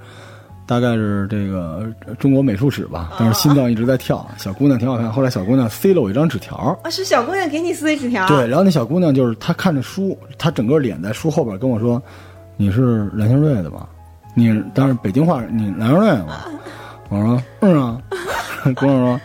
[0.67, 3.13] 大概是这个呃中国美术史吧。
[3.19, 5.11] 但是心脏一直在跳， 小姑娘挺好看。
[5.13, 8.27] 后来小姑娘塞了我一张纸条，啊，是小姑娘给你撕的纸条。
[8.27, 12.03] 对，然后那小姑娘就是她看着书，她整个脸在书后边跟我说
[12.59, 13.89] ：“你是蓝星瑞的吧？
[14.35, 16.49] 你当时北京话，你蓝星瑞的吧？”
[17.09, 17.99] 我说：“嗯啊。
[18.75, 19.21] ”姑娘说：“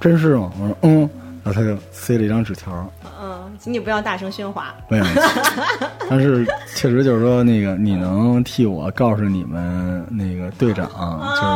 [0.00, 1.00] 真是吗？”我说：“嗯。”
[1.42, 2.72] 然后她就塞了一张纸条，
[3.04, 3.10] 嗯，
[3.58, 4.74] 请你不要大声喧哗。
[4.88, 5.04] 没有，
[6.08, 10.88] 但是确实就是说，那个你能替我告诉你们那个队长，
[11.34, 11.46] 就是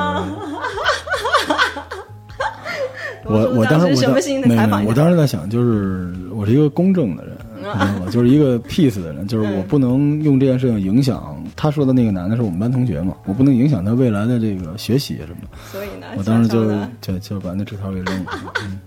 [3.25, 8.07] 我我当时我是什么新的没有我当时在想，就是我是一个公正的人，你知道吗？
[8.11, 15.59] 就是一个 peace 的人，就是我不能用这件事情影响他说的那个男的是我们班同学嘛，我不能影响他未来的这个学习什么的。
[15.71, 18.33] 所以呢，我当时就就就把那纸条给扔了。
[18.65, 18.81] 嗯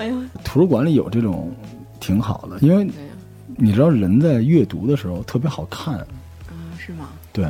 [0.00, 1.52] 哎呦，图书馆里有这种
[2.00, 2.86] 挺好的，因为，
[3.56, 7.10] 你知道人在阅读的时候特别好看，啊，是吗？
[7.32, 7.46] 对，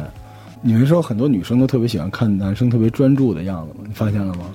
[0.61, 3.85] 你们说很多女生都特别喜欢看男生特别专注的样子吗？
[3.87, 4.47] 你发现了吗？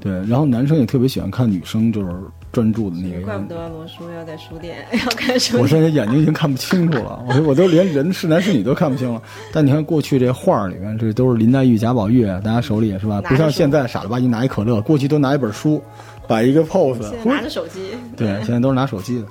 [0.00, 2.14] 对，然后男生也特别喜欢看女生就是
[2.52, 3.22] 专注的那个。
[3.22, 5.66] 怪不得罗叔要在书店 要看书我。
[5.66, 9.20] 现在眼睛已经看不清楚了， 我我都连人是男是女都看不清了。
[9.52, 13.20] 但你看过去这画儿里面，这都是林黛玉、贾宝玉，大家手里是吧？
[13.22, 15.82] 不像现在傻了吧唧拿一可乐，过去都拿一本书，
[16.28, 17.80] 摆一个 pose，现在拿着手机，
[18.16, 19.26] 对， 现在都是拿手机的。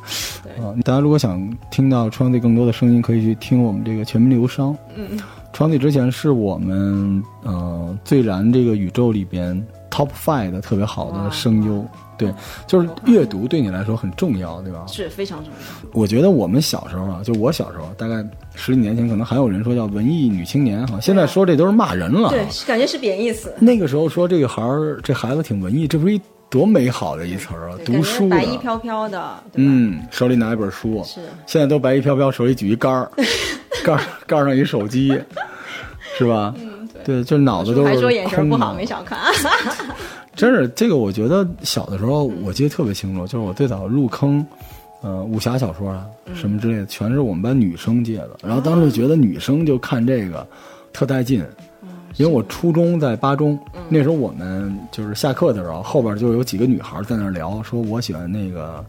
[0.83, 4.75] 大家如果想听到川地更多的声音，可以去听我们这个全民流商。
[4.95, 5.19] 嗯，
[5.53, 9.55] 创地之前是我们呃最燃这个宇宙里边
[9.91, 11.85] top five 的特别好的声优。
[12.17, 12.33] 对，
[12.65, 14.83] 就是阅读对你来说很重要，对吧？
[14.87, 15.89] 是非常重要。
[15.93, 22.29] 我觉得我们小时候啊，就我小时候，大概十几年前，可能还有人说叫文艺女青年哈，现在说这都是骂人了。
[22.29, 23.53] 对，是感觉是贬义词。
[23.59, 27.77] 那个时候说这个孩儿，这孩子挺文艺，这不是一多美好的一词儿啊！
[27.85, 33.11] 读书，白衣飘飘的，嗯，手里拿一本书，是现在都白衣飘飘，手里举一杆儿，
[33.83, 35.09] 杆儿杆儿上一手机，
[36.17, 36.53] 是吧？
[36.57, 37.15] 嗯，对。
[37.17, 39.19] 对，就脑子都是还说眼神不好，没少看。
[40.35, 44.45] 真是这个，我觉得小的时候我记得特别清楚，就是我最早入坑，
[45.01, 48.37] 呃，武侠小说啊什么之类的，全是我们班女生借的。
[48.43, 50.45] 然后当时觉得女生就看这个
[50.93, 51.43] 特带劲，
[52.17, 53.57] 因为我初中在八中，
[53.89, 58.83] 那时候我们就是下课的时候，后边就有几个女孩在那儿聊，说我喜欢那个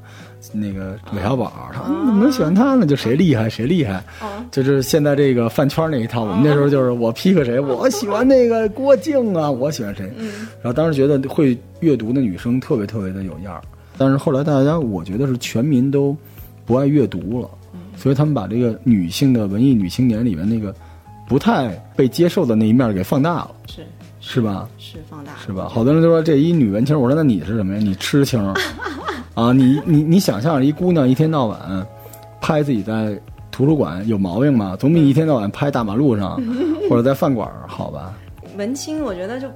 [0.51, 2.87] 那个韦小宝，他怎么能喜欢他呢？
[2.87, 3.49] 就谁厉害？
[3.49, 4.03] 谁厉害，
[4.51, 6.25] 就是现在这个饭圈那一套。
[6.25, 10.11] 我们那时候就是我 pick 谁，我喜欢那个郭靖啊，我喜欢谁。
[10.63, 13.61] 然后当时觉得会阅读的女生特别特别的有样儿，
[13.99, 16.17] 但是后来大家我觉得是全民都
[16.65, 17.51] 不爱阅读了，
[17.95, 20.75] 所以他们把这个女性的文艺女青年里面那个
[21.29, 23.87] 不太被接受的那一面给放大了，是
[24.21, 24.67] 是吧？
[24.79, 25.69] 是放大是吧？
[25.69, 27.81] 好多人都说这一女文青，我说那你是什么呀？
[27.81, 28.43] 你痴情
[29.35, 29.53] 啊？
[29.53, 31.87] 你你你想象一姑娘一天到晚
[32.41, 34.75] 拍自己在图书馆有毛病吗？
[34.77, 36.41] 总比你一天到晚拍大马路上
[36.89, 38.15] 或者在饭馆好吧？
[38.57, 39.47] 文青，我觉得就。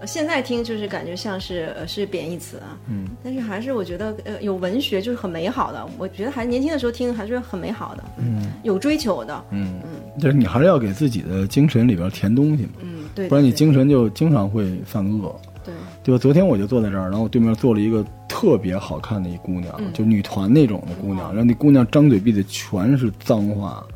[0.00, 15.38] 呃现在听就是感觉像是呃是贬义词啊，嗯，但是还是我觉得呃有文学就是很美好的，我觉得还年轻的时候听还是很美好的，嗯有追求的，嗯嗯，就是你还是要给自己的精神里边填东西嘛，嗯，对，不然你精神就经常会犯恶。
[15.62, 16.18] 对对吧？
[16.18, 23.86] 昨天我就坐在这儿，然后我对面坐了一个特别好看的一姑娘，嗯就女团那种的姑娘，然后那姑娘张嘴闭嘴全是脏话，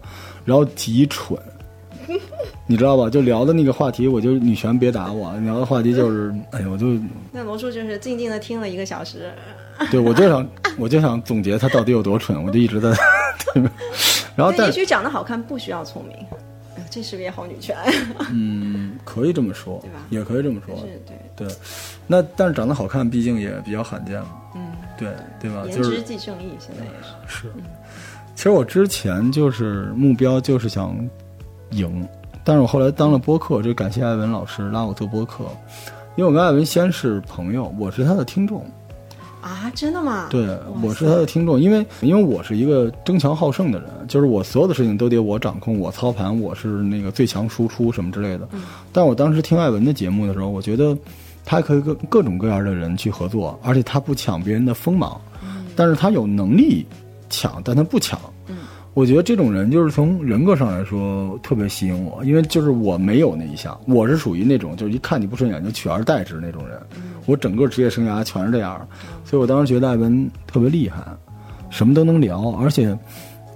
[0.45, 1.39] 然后极蠢，
[2.67, 3.11] 你知道吧？
[3.11, 6.99] 就聊的那个话题，我就女权别打我，聊的话题就是， 哎呀，我就
[7.31, 9.31] 那罗叔就是静静的听了一个小时，
[9.91, 10.49] 对我就想
[10.79, 12.89] 我就想总结他到底有多蠢，我就一直在
[14.37, 16.17] 然后但但也许长得好看不需要聪明，
[16.91, 17.77] 这是不是也好女权？
[18.33, 21.57] 嗯，可以这么说，对吧也可以这么说，是对，对。
[22.07, 25.09] 那但是长得好看，毕竟也比较罕见嘛，嗯，对
[25.41, 25.65] 对吧？
[25.69, 27.43] 颜值即正义，现在也是。
[27.43, 27.53] 是，
[28.35, 30.97] 其实我之前就是目标就是想
[31.71, 32.07] 赢，
[32.45, 35.45] 但是我后来当了播客，就感谢艾文老师拉我做播客，
[36.15, 38.63] 因为我跟艾文先是朋友，我是他的听众，
[39.41, 40.27] 啊，真的吗？
[40.29, 48.47] 对，我是他的听众，因为因为我是一个争强好胜的人，就是我所有的事情都得我掌控，我操盘，我是那个最强输出什么之类的。
[48.93, 50.97] 但我当时听艾文的节目的时候，我觉得
[51.47, 55.19] 他可以跟各种各样的人去合作，而且他不抢别人的锋芒，
[55.75, 56.87] 但是他有能力
[57.31, 58.21] 抢，但他不抢。
[58.95, 66.81] 我觉得这种人就是从人格上来说特别吸引我，因为就是我没有那一项，我是属于那种就是一看你不顺眼就取而代之那种人，
[67.27, 68.87] 我整个职业生涯全是这样，
[69.25, 71.05] 所以我当时觉得艾文特别厉害，
[71.71, 72.97] 什么都能聊，而且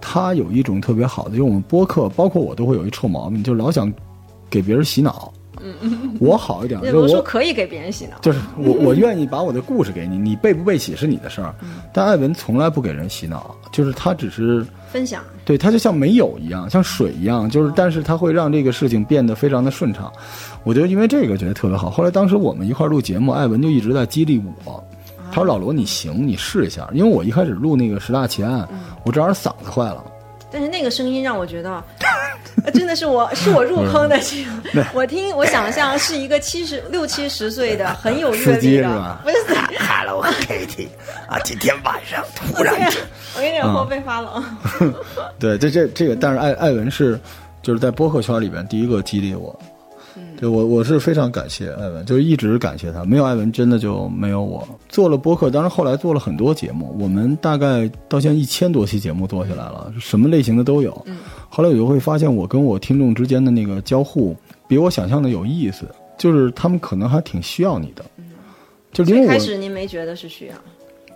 [0.01, 3.93] 他有一种特别好的，就是我们播客，包括我都会有一臭毛病，就是老想
[4.51, 5.33] 给别人洗脑。
[6.21, 11.55] 我好一点，我可以给别人洗脑，就是我我愿意把我的故事给你， 你背不背洗是你的事儿，
[11.93, 14.67] 但艾文从来不给人洗脑，就是他只是。
[14.91, 15.23] 分享。
[15.45, 20.11] 对，他就像没有一样，像水一样，就是，但是他会让这个事情变得非常的顺畅。
[20.65, 21.91] 我觉得因为这个觉得特别好。
[21.91, 24.83] 后来当时我们一块录节目，艾文就一直在激励我，
[25.31, 28.67] 他说：“老罗，你行，你试一下。”因为我一开始录那个十大奇案，
[29.05, 30.03] 我正好嗓子坏了。
[30.51, 31.83] 但是那个声音让我觉得，
[32.65, 34.19] 呃真的是我 是我入坑的。
[34.21, 39.37] 这个我听我想象是一个七十 六七十岁的很有阅司机历的是吧，不是
[39.79, 40.89] ？Hello Kitty
[41.29, 42.75] 啊，今天晚上突然
[43.37, 44.43] 我有点后背发冷。
[45.39, 47.19] 对，这这这个，但是艾艾文是
[47.63, 49.59] 就是在播客圈里边第一个激励我。
[50.39, 54.67] 对我我是非常感谢艾文，就是一直感谢他，没有艾文真的就没有我。
[54.89, 60.93] 做了播客，当然后来做了很多节目，我们大概到现在一千多期节目做下来了，什么类型的都有。
[61.49, 64.37] 后来我就会发现，我跟我听众之间的那个交互
[64.69, 68.05] 比我想象的有意思，就是他们可能还挺需要你的。
[68.93, 70.55] 就因为我开始您没觉得是需要，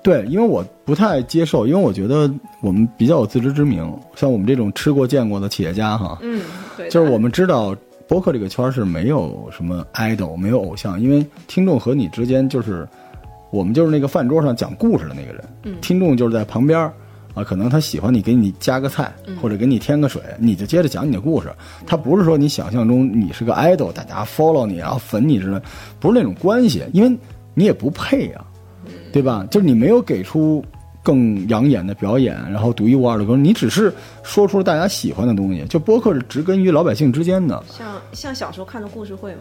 [0.02, 2.30] 对，因为我不太接受，因为我觉得
[2.60, 3.78] 我们比较有自知之明，
[4.14, 6.42] 像我们这种吃过见过的企业家哈，嗯，
[6.76, 7.74] 对，就是我们知道
[8.12, 12.86] 播客这个圈儿是没有什么 idol，没有偶像，因为听众和你之间就是
[13.50, 16.92] 我们就是那个饭桌上讲故事的那个人，嗯听众就是在旁边儿
[17.32, 21.50] 啊，可能他喜欢你，给你加个菜嗯或者给你添个水，你就接着讲你的故事。
[21.86, 25.58] 他不是说你想象中你是个 idol，大家 follow 你然后粉你之类，
[25.98, 27.18] 不是那种关系，因为
[27.54, 28.44] 你也不配啊，
[29.10, 29.46] 对吧？
[29.50, 30.62] 就是你没有给出
[31.02, 35.64] 更养眼的表演，然后独一无二的歌，你只是说出了大家喜欢的东西。
[35.66, 39.40] 就播客是植根于老百姓之间的，像像小时候看的故事会嘛，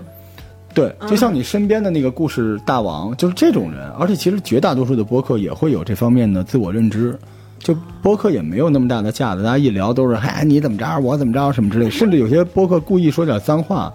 [0.73, 3.89] 对，就像你身边的那个故事大王，就是这种人。
[3.91, 7.17] 而且其实绝大多数的播客也会有这方面的自我认知。
[7.59, 13.93] 就播客也没有那么大的架子，大家一聊都是“嗨，你怎么着，我怎么着”什么之类，甚至有些播客故意说点脏话，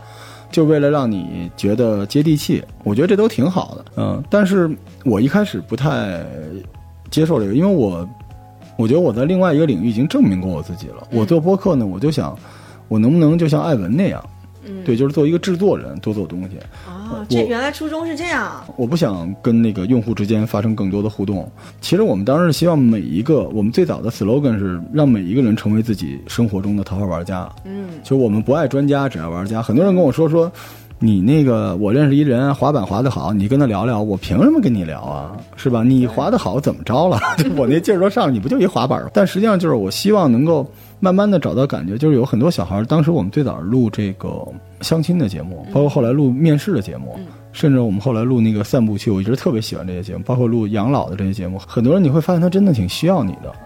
[0.53, 2.63] 就为了让你觉得接地气。
[2.85, 4.23] 我觉得这都挺好的，嗯。
[4.31, 4.71] 但是
[5.05, 6.25] 我一开始不太
[7.11, 8.09] 接受这个，因为我
[8.77, 11.07] 我觉得我在另外一个领域已经证明过我自己了。
[11.11, 12.37] 我做播客呢，我就想，
[12.89, 14.23] 我能不能就像艾文那样，
[14.65, 16.57] 嗯，对，就是做一个制作人，多做东西。
[16.87, 21.49] 哦，这原来初衷是这样，我不想跟那个用户之间发生更多的互动。
[21.81, 27.49] 其实我们当时希望每一个，我们最早的 slogan 是让每一个人成为自己生活中的头号玩家。
[27.65, 29.63] 嗯，就我们不爱专家，只爱玩家。
[29.63, 30.51] 很多人跟我说说，
[30.99, 35.37] 你那个我认识一人滑板滑得好，你跟他聊聊，我凭什么跟你聊啊？
[35.57, 35.83] 是吧？
[35.83, 37.19] 你滑得好怎么着了？
[37.57, 39.11] 我那劲儿都上，你不就一滑板吗？
[39.13, 40.67] 但实际上就是我希望能够
[40.99, 44.47] 慢慢的找到感觉，就是有很多小孩儿，当时我们最早录这个
[44.81, 47.19] 相亲的节目，包括后来录面试的节目。
[47.53, 51.59] 甚至我们后来录那个散步去，我一直特别喜欢这些节目，包括录养老的这些节目。
[51.67, 53.51] 很多人你会发现他真的挺需要你的，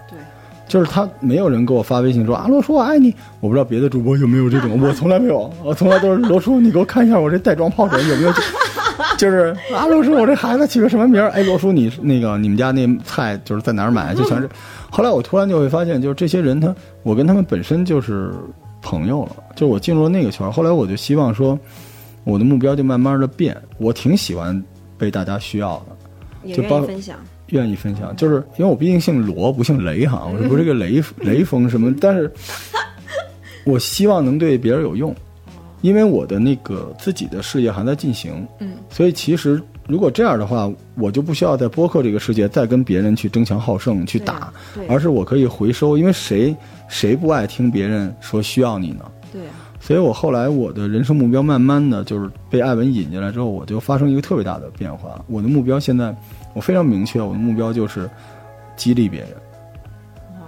[0.71, 3.13] 就是他没有人给我发微信说啊，罗叔我爱你。
[3.41, 8.31] 我不知道别的主播有没有这种， 我从来没有，我从来都是罗叔，你给我看一下我这袋装泡水有没有
[9.19, 11.29] 就，是啊，罗叔我这孩子起个什么名儿？
[11.31, 14.15] 哎，罗叔你那个你们家那菜就是在哪儿买？
[14.15, 14.49] 就全是。
[14.89, 18.31] 后来我突然就会发现，就是这些人他，我跟他们本身就是
[18.81, 20.51] 朋友了，就我进入了那个圈儿。
[20.51, 21.59] 后来我就希望说，
[22.23, 24.63] 我的目标就慢慢的变，我挺喜欢
[24.97, 25.97] 被大家需要的。
[26.43, 27.17] 也就包愿意分享，
[27.51, 32.31] 愿意分享，就是因为我毕竟姓罗，不姓雷哈，我这不是个雷雷锋什么，但是
[33.65, 35.15] 我希望能对别人有用，
[35.81, 44.51] 因为我的那个自己的事业还在进行，嗯，所以其实如果这样的话，我就不需要在播客这个世界再跟别人去争强好胜去打
[44.87, 46.55] 而是我可以回收，因为谁
[46.87, 49.05] 谁不爱听别人说需要你呢？
[49.33, 55.23] 对啊，所以我后来我的人生目标慢慢的就是被艾文引进来之后，我就发生一个特别大的变化。
[55.27, 56.15] 我的目标现在
[56.53, 58.09] 我非常明确，我的目标就是
[58.75, 59.29] 激励别人，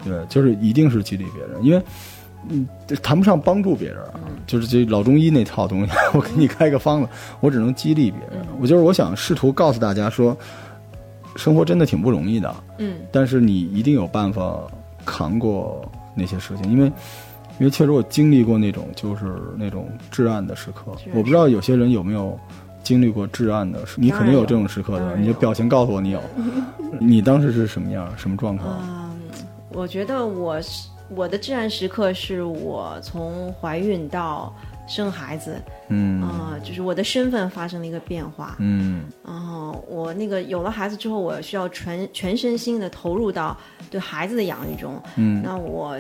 [0.04, 1.82] 对，就是一定是激励别人，因为
[2.50, 2.68] 嗯
[3.02, 7.08] 谈不上帮助别人啊，就是这老中医那套东西，我给你开个方子，
[7.40, 8.46] 我只能激励别人。
[8.60, 10.36] 我就是我想试图告诉大家说，
[11.36, 14.60] 生活真的挺不容易的，嗯，但是你一定有办法
[15.06, 16.86] 扛过那些事情，因为
[17.60, 19.24] 因为确实我经历过那种就是
[19.58, 22.38] 那种至暗的时刻，我不知道有些人有没有
[22.84, 26.22] 经历过至暗的时，你肯定有这种时刻的，你的表情告诉我你有，
[27.00, 28.78] 你当时是什么样，什么状况？
[28.82, 29.18] 嗯，
[29.72, 34.54] 我觉得我是我的至暗时刻是我从怀孕到
[34.88, 35.56] 生孩子，
[35.90, 36.22] 嗯。
[36.22, 38.56] 啊、就是我的身份发生了一个变化。
[38.60, 39.04] 嗯。
[39.26, 43.56] 然后我那个有了孩子之后，我需要全全身心的投入到
[43.90, 45.02] 对孩子的养育中。
[45.16, 45.42] 嗯。
[45.44, 46.00] 那我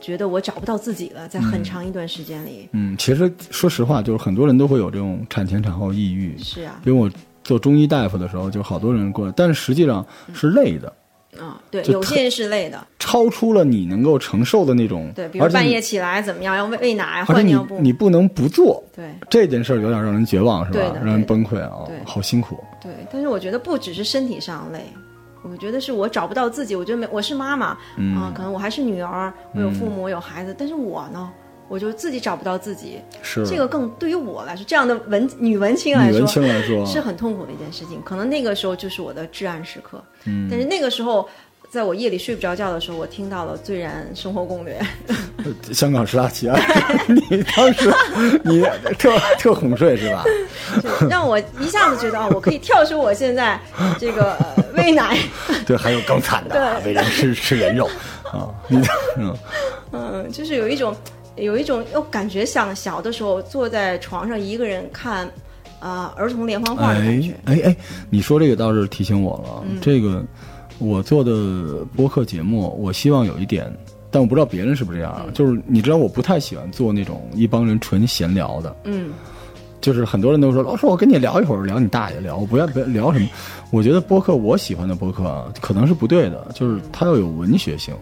[0.00, 2.68] 觉得我找不到自己了，在很长一段时间里。
[2.72, 7.10] 嗯，其实说实话，就是很多人都会有这种产前产后抑郁，是啊，因为我
[7.44, 10.92] 做中医大夫的时候，就好多人过来，但是实际上是累的。
[11.38, 20.96] 啊、对，有些人是累的，超出了你能够承受的那种，对，比如半夜起来怎么样，要喂喂奶、换尿布，你不能不做对这件事儿，有点让人绝望，是吧？
[20.96, 22.58] 让人崩溃啊对，好辛苦。
[22.82, 22.90] 对。
[23.12, 24.80] 但是我觉得不只是身体上累，
[25.42, 26.74] 我觉得是我找不到自己。
[26.76, 31.30] 我觉得没，我是妈妈啊、嗯可能我还是女儿，我有父母，我有孩子，但是我呢，
[31.68, 33.00] 我就自己找不到自己。
[33.22, 38.00] 是这个更对于我来说，这样的文女文青来说，女文青来说，是很痛苦的一件事情。
[38.04, 40.02] 可能那个时候就是我的至暗时刻。
[40.24, 41.28] 嗯但是那个时候，
[41.70, 44.80] 在我夜里睡不着觉的时候，我听到了《醉然生活攻略》
[45.72, 46.60] 香港十大奇案，
[47.06, 47.92] 你当时
[48.42, 48.62] 你
[48.98, 50.24] 特特哄睡是吧？
[51.00, 53.58] 就让我一下子觉得啊，我可以跳出我现在
[53.98, 55.18] 这个呃喂奶，
[55.66, 57.86] 对，还有更惨的啊，对为人吃 吃人肉
[58.32, 58.78] 啊，你
[59.18, 59.36] 嗯
[59.92, 60.96] 嗯，就是有一种
[61.36, 65.30] 有一种又感觉像小的时候坐在床上一个人看
[65.80, 67.34] 啊、儿童连环画的感哎觉。
[67.44, 67.76] 哎哎，
[68.10, 69.62] 你说这个倒是提醒我了。
[69.68, 70.24] 嗯这个
[70.78, 73.70] 我做的播客节目，我希望有一点，
[74.10, 75.24] 但我不知道别人是不是这样啊。
[75.26, 78.74] 嗯就是你知道，我不太喜欢做那种一帮人纯闲聊的。
[78.84, 79.10] 嗯，
[79.80, 83.28] 就是很多人都说，老师，我跟你聊一会儿，聊你大爷，聊我不要不要聊什么。
[83.70, 87.94] 我觉得播客，我喜欢的播客啊，可能是不对的，就是它要有文学性。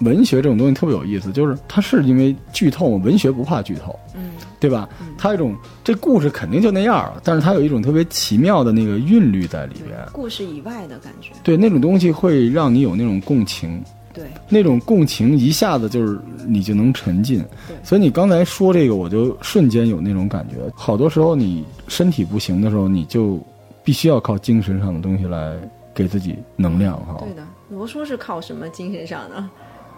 [0.00, 4.88] 文学这种东西特别有意思，就是它是因为剧透嘛，文学不怕剧透，嗯，对吧？
[5.16, 5.54] 它有一种
[5.84, 11.30] 这故事肯定就那样了，但是它有一种特别奇妙的那个韵律在里边，故事以外的感觉。
[11.44, 13.80] 对那种东西会让你有那种共情，
[14.12, 17.76] 对，那种共情一下子就是你就能沉浸对。
[17.82, 20.56] 所以你刚才说这个，我就瞬间有那种感觉。
[20.74, 23.40] 好多时候你身体不行的时候，你就
[23.82, 25.56] 必须要靠精神上的东西来
[25.94, 27.16] 给自己能量哈。
[27.20, 27.42] 对的。
[27.70, 29.42] 罗叔是靠什么精神上的？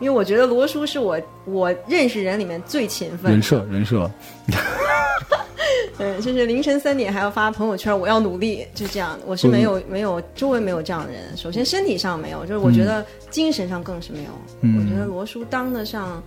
[0.00, 4.10] 因为我觉得罗叔是我我认识人里面最勤奋人，设人设，
[5.98, 9.18] 嗯， 就是凌晨三点还要发朋友圈，我要努力，就这样。
[9.24, 11.22] 我是没有没有周围没有这样的人。
[11.36, 14.30] 首先身体上没有，就是我觉得精神上更是没有。
[14.62, 16.22] 嗯我觉得罗叔当得上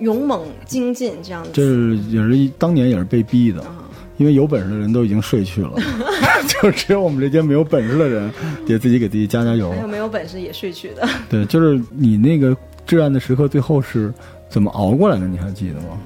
[0.00, 1.68] 勇猛精进这样这子。
[1.68, 3.84] 是也是一当年也是被逼的，啊
[4.18, 5.72] 因为有本事的人都已经睡去了，
[6.48, 8.32] 就只有我们这些没有本事的人，
[8.66, 9.76] 得自己给自己加加油还。
[9.82, 11.06] 有没有本事也睡去的。
[11.28, 14.14] 对，就是你那个至暗的时刻，最后是
[14.48, 15.26] 怎么熬过来的？
[15.26, 15.98] 你还记得吗？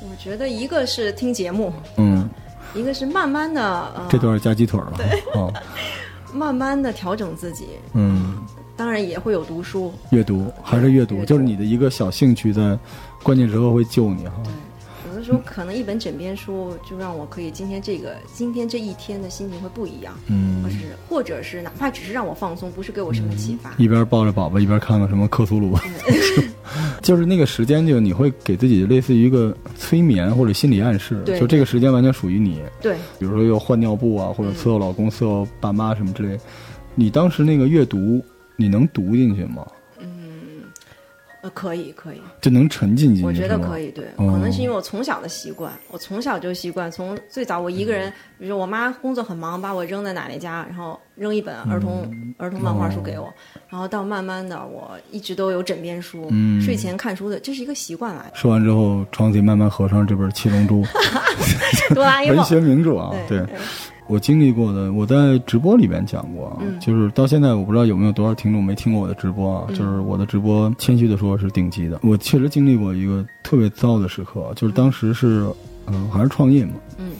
[0.00, 2.28] 我觉得一个是听节目，嗯，
[2.74, 3.62] 一个是慢慢的
[3.94, 4.92] 呃，这段加鸡腿了。
[5.34, 5.52] 哦，
[6.32, 7.66] 慢慢的调整自己。
[7.92, 8.36] 嗯，
[8.76, 12.78] 当然也会有读书，阅读还是阅读，就是你的一个小兴趣，在
[13.22, 14.32] 关键时刻会救你哈。
[14.44, 14.50] 有
[15.26, 20.76] 的时候可能一本枕边书就让我可以今天这个今天这一天的心情会不一样，嗯或，是
[21.08, 23.74] 或者是哪怕只是让我放松，不是给我什么启发。
[23.76, 25.76] 一边抱着宝宝，一边看看什么克苏鲁，
[27.02, 32.62] 就是那个时间，就你会给自己类似于一个催眠或者心理暗示，就这个时间完全属于你。
[32.80, 36.38] 对，比如说要换尿布啊，或者伺候老公、伺候爸妈什么之类。
[36.94, 38.24] 你当时那个阅读，
[38.54, 39.66] 你能读进去吗？
[41.46, 43.24] 呃，可以可以，就能沉浸进去？
[43.24, 43.90] 我觉得可以。
[43.90, 53.32] 对，哦可能是因为我从小的习惯，我从小就习惯，从最早我一个人，比如说我妈工作很忙，把我扔在奶奶家，然后扔一本儿童、嗯儿童漫画书哦给我，
[53.68, 58.32] 然后到慢慢的我一直都有枕边书，嗯睡前看书的，这是一个习惯来的。
[58.34, 60.82] 说完之后，床底慢慢合上这本《七龙珠》
[61.94, 63.10] 哆啦 A 梦， 文学名著啊。
[63.28, 63.46] 对对，
[64.08, 69.64] 我经历过的，我在直播里面讲过就是到现在我不知道有没有多少听众没听过我的直播啊。
[69.68, 69.74] 嗯。
[69.74, 72.00] 就是我的直播，谦虚的说是顶级的。
[72.02, 75.46] 我确实经历过一个特别糟的时刻，就是当时是，
[75.86, 77.10] 嗯、还是创业嘛，嗯，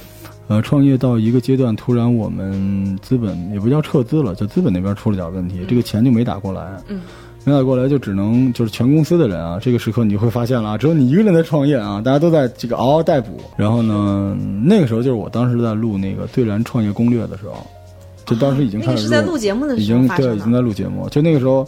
[0.49, 7.01] 呃，创业到一个阶段，突然我们资本也不叫撤资了，就资本那边出了点问题，这个钱就没打过来，嗯，
[7.47, 13.41] 没打过来就只能就是全公司的人啊，这个时刻你就会发现了啊，只有你一个人在创业啊，大家都在这个嗷嗷待哺。
[13.57, 17.65] 然后呢，那个时候就是我当时在录那个《对燃创业攻略》的时候，
[18.25, 20.53] 就当时已经开始那个是在录节目的已时候经对已经。
[20.53, 21.65] 在录节目，就那个时候，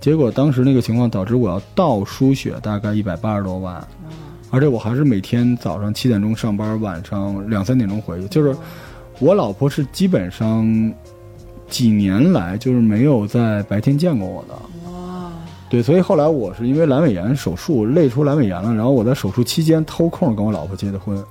[0.00, 3.84] 结果当时那个情况导致我要倒输血大概一百八十多万，
[4.50, 8.54] 而且我还是每天早上七点钟上班，晚上两三点钟回去，就是
[9.18, 10.94] 我老婆是基本上
[11.68, 14.54] 几年来就是没有在白天见过我的。
[15.68, 21.22] 哇，对，所以后来我是因为阑尾炎手术累出阑尾炎了，然后我在手术期间偷空跟我老婆结的婚，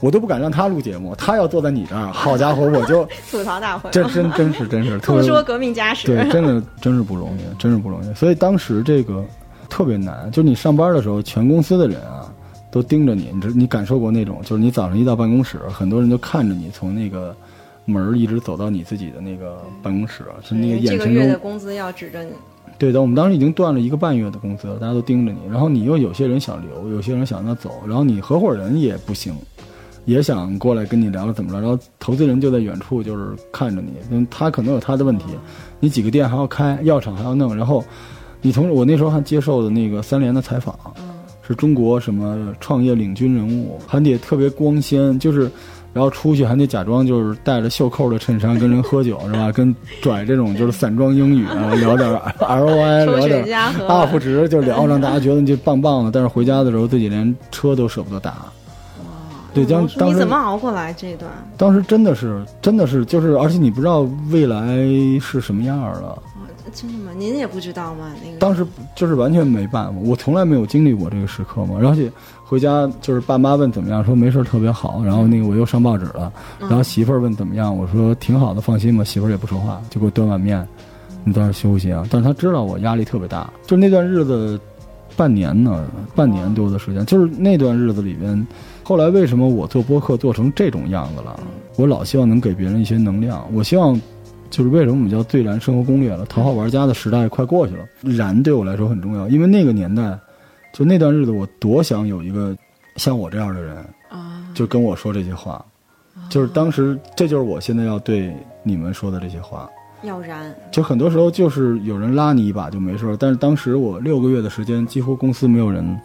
[0.00, 6.06] 我都不敢让她录节目，她要坐在你这儿，好家伙，我就 吐槽大会，这真真是真是 特别说革命家史。
[6.06, 8.14] 对，真的真是不容易，真是不容易。
[8.14, 9.24] 所以当时这个
[9.70, 12.30] 特别难，就是你上班的时候，全公司的人啊
[12.70, 17.34] 都盯着你，你知你感受过那种，就是你早上一到办公室，很多人都看着你从那个
[17.86, 22.32] 门儿一直走到你自己的那个办公室，是那个眼神个月的，工资要指着你，
[22.78, 23.00] 对的。
[23.00, 29.34] 我们当时已经断了一个半月的工资了，大家都盯着你，然后你又有些人想留，有些人想让他走，然后你合伙人也不行。
[30.04, 35.24] 也想过来跟你聊聊怎么着，然后投资人就在远处就是看着你，嗯，他可能有他的问题，
[35.80, 37.84] 你几个店还要开，药厂还要弄，然后
[38.40, 40.78] 你同我那时候还接受的那个三联的采访，
[41.42, 45.50] 是中国什么创业领军人物，还得特别光鲜，就是。
[45.96, 49.50] 然后出去还得假装就是带着袖扣的衬衫跟人喝酒是吧？
[49.50, 52.06] 跟拽这种就是散装英语啊，聊点
[52.38, 53.46] ROI，抽聊点
[53.88, 56.10] UP 值，就聊让大家觉得你这棒棒的。
[56.10, 58.44] 但是回家的时候自己连车都舍不得打。
[59.54, 61.30] 对，当当时你怎么熬过来这一段？
[61.56, 64.76] 当时真的是，真的是，就是，而且你不知道未来
[65.18, 66.08] 是什么样儿的。
[66.08, 66.22] 哦
[66.74, 67.12] 真的吗？
[67.16, 68.10] 您也不知道吗？
[68.22, 71.78] 那个当时就是完全没办法，我从来没有经历过这个时刻嘛。
[71.80, 72.12] 而且
[72.48, 75.02] 回家就是爸妈问怎么样，说没事儿特别好。
[75.04, 79.02] 然后那个我又上报纸了，然后媳妇儿问怎么样，我说挺好的，放心吧。
[79.02, 80.64] 媳妇儿也不说话，就给我端碗面，
[81.24, 82.06] 你在那休息啊。
[82.08, 84.58] 但是她知道我压力特别大，就那段日子，
[85.16, 85.84] 半年呢，
[86.14, 88.46] 半年多的时间，就是那段日子里边。
[88.84, 91.40] 后来为什么我做播客做成这种样子了？
[91.76, 94.00] 我老希望能给别人一些能量，我希望。
[94.48, 96.24] 就是为什么我们叫“最燃生活攻略”了？
[96.26, 100.16] 头号玩家的时代快过去了，燃对我来说很重要，因为那个年代，
[100.76, 102.54] 就那段日子，我多想有一个
[102.96, 103.78] 像我这样的人，
[104.10, 105.64] 啊，就跟我说这些话，
[106.28, 108.30] 就是当时，这就是我现在要对
[108.62, 109.66] 你们说的这些话。
[110.02, 115.98] 要然，就很多时候就是有人拉你一把就没事了，但是当时我六个月的时间，几乎公司没有人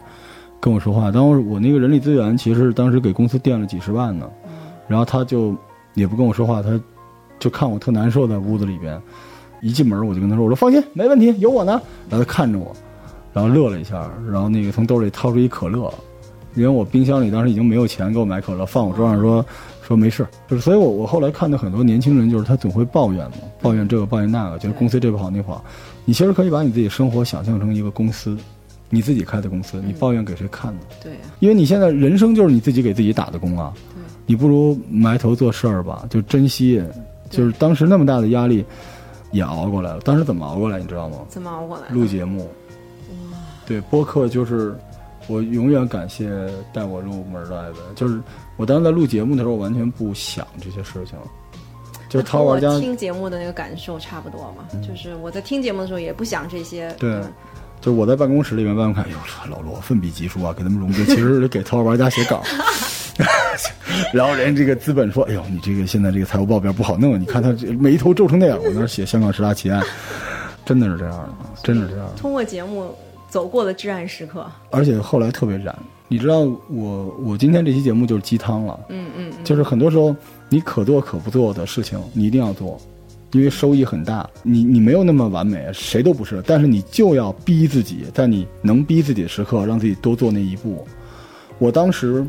[0.61, 1.11] 跟我说话。
[1.11, 4.26] 当时我那个人力资源其实当时给公司垫了几十万呢，
[4.88, 5.53] 然后他就
[5.95, 6.80] 也不跟我说话，他
[7.39, 8.99] 就看我特难受，在屋子里边，
[9.59, 11.74] 一进门我就跟他说：“我说放心，没问题，有我呢。”
[12.09, 12.74] 然后他看着我，
[13.34, 15.94] 然后乐了一下，然后那个从兜里掏出一可乐，
[16.56, 19.46] 因为我冰箱里当时已经没有钱给我买可乐，放我桌上说
[19.82, 25.64] 说没事，就是所以我我后来看到很多年轻人，就是他总会抱怨嘛，抱怨这个抱怨那个，觉得公司这不好那不好。
[26.06, 28.38] 你其实可以把你自己生活想象成一个公司，
[28.90, 30.80] 你自己开的公司，你抱怨给谁看呢？
[31.02, 33.74] 对呀，因为你现在人生就是你自己给自己打的工啊，
[34.26, 36.82] 你不如埋头做事儿吧，就珍惜。
[37.30, 38.66] 就是当时那么大的压力，
[39.32, 40.02] 也熬过来了。
[40.02, 41.20] 当时怎么熬过来，你知道吗？
[41.30, 41.84] 怎么熬过来？
[41.90, 42.50] 录节目，
[43.66, 44.76] 对播客就是
[45.28, 46.30] 我永远感谢
[46.74, 47.78] 带我入门的艾文。
[47.95, 48.22] 就是
[48.57, 51.18] 我当时在录节目的时候，完全不想这些事情。
[52.09, 57.28] 就是和我淘玩家，听节目的那个感受差不多嘛，就是我在听节目的时候也不想这些，对吧
[57.80, 59.18] 就是我在办公室里面办公看，哎呦，
[59.49, 62.43] 老罗奋笔疾书啊，给他们融资，其实是给淘宝玩家写稿。
[64.14, 69.82] 然后人这个资本说：“哎呦，你这个现在这个财务报表不好弄，你看他这眉头皱成那样。”我那儿写香港十大奇案，
[70.66, 71.30] 真的是这样的，
[71.64, 72.14] 真的是这样的。
[72.18, 72.93] 通过节目
[73.32, 75.74] 走过的至暗时刻，而且后来特别燃，
[76.10, 80.14] 你知道我我今天这期节目就是鸡汤了，嗯嗯，就是很多时候
[80.50, 82.78] 你可做可不做的事情，你一定要做，
[83.32, 84.30] 因为收益很大。
[84.44, 90.86] 你你没有那么完美，谁都不是，但是你就要逼自己，在你能逼自己的时刻，让自己多做那一步。
[91.58, 92.28] 我当时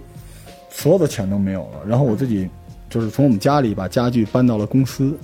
[0.71, 2.49] 所有的钱都没有了，然后我自己
[2.89, 5.19] 就是从我们家里把家具搬到了公司，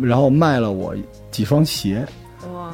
[0.00, 0.94] 然后卖了我
[1.30, 2.08] 几双鞋，哇，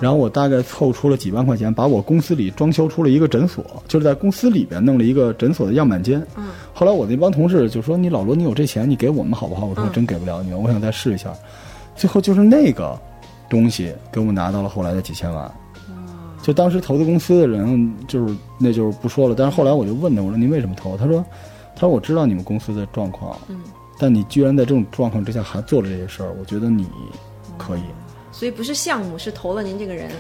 [0.01, 6.27] 然后我大概凑出了几万块钱，把我公司里装修出了一个诊所，就是在公司里边弄了一个诊所的样板间。
[6.37, 11.33] 嗯，后来我那帮同事就说：“你老罗，你有这钱，你给我们好不好？”我说：“嗯我真给不了你们，我想再试一下。”
[11.95, 12.99] 最后就是那个
[13.51, 15.51] 东西给我们拿到了后来的几千万。
[16.43, 19.35] 就当时投资公司的人，就是那就是不说了。
[19.37, 21.23] 但是后来我就问他，我说：“您为什么投？”他说
[21.77, 23.61] ：“他说我知道你们公司的状况，嗯，
[23.99, 26.87] 但你居然在这种状况之下还做了这些事儿，我觉得你
[27.59, 27.83] 可以。”
[28.33, 30.11] 所以不是项目，是投了您这个人，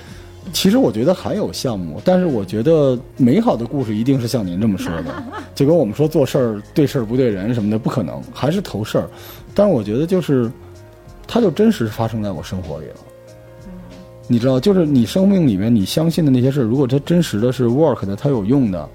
[0.52, 5.22] 其实我觉得还有项目，但是我觉得美好的故事一定是像您这么说的，
[5.54, 9.08] 就跟我们说做事儿对事儿不对人什么的不可能，还是投事儿。
[9.54, 10.50] 但是我觉得就是，
[11.26, 12.94] 它就真实发生在我生活里了。
[14.26, 18.88] 你知道，就是你生命里面你相信的那些事儿，如果它真实的是 work 的，它有用的，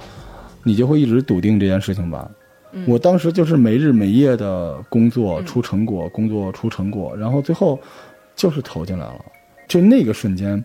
[0.63, 2.29] 你就会一直笃定这件事情吧。
[2.85, 7.79] 我当时就是没日没夜的工作出成果，工作出成果，然后最后
[8.35, 9.21] 就是投进来了。
[9.67, 10.63] 就那个瞬间，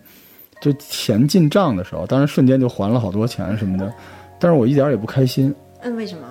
[0.61, 3.91] 就钱进账的时候，当然瞬间就还了好多钱什么的，
[4.39, 5.53] 但是我一点儿也不开心。
[5.81, 6.27] 嗯，为什么？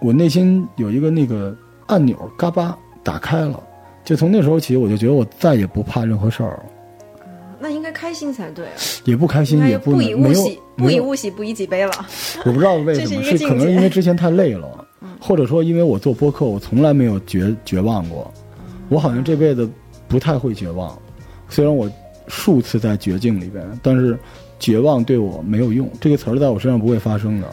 [0.00, 1.56] 我内心有一个那个
[1.86, 3.60] 按钮，嘎巴打开了。
[4.04, 6.62] 就从那时候起，我就觉得我再也不怕任何事儿了，
[7.58, 8.72] 那应该开心才对啊！
[9.04, 12.06] 也不开心，也不不以物喜，不以物喜，不以己悲了。
[12.44, 14.86] 我不知道为什么，是是可能因为之前太累了，
[15.20, 18.32] 或者说因为我做播客，我从来没有绝绝望过。
[18.90, 19.68] 我好像这辈子
[20.08, 20.96] 不太会绝望，
[21.48, 21.90] 虽然我
[22.28, 24.18] 数次在绝境里边，但是
[24.58, 25.90] 绝望对我没有用。
[26.00, 27.48] 这个词儿在我身上不会发生的。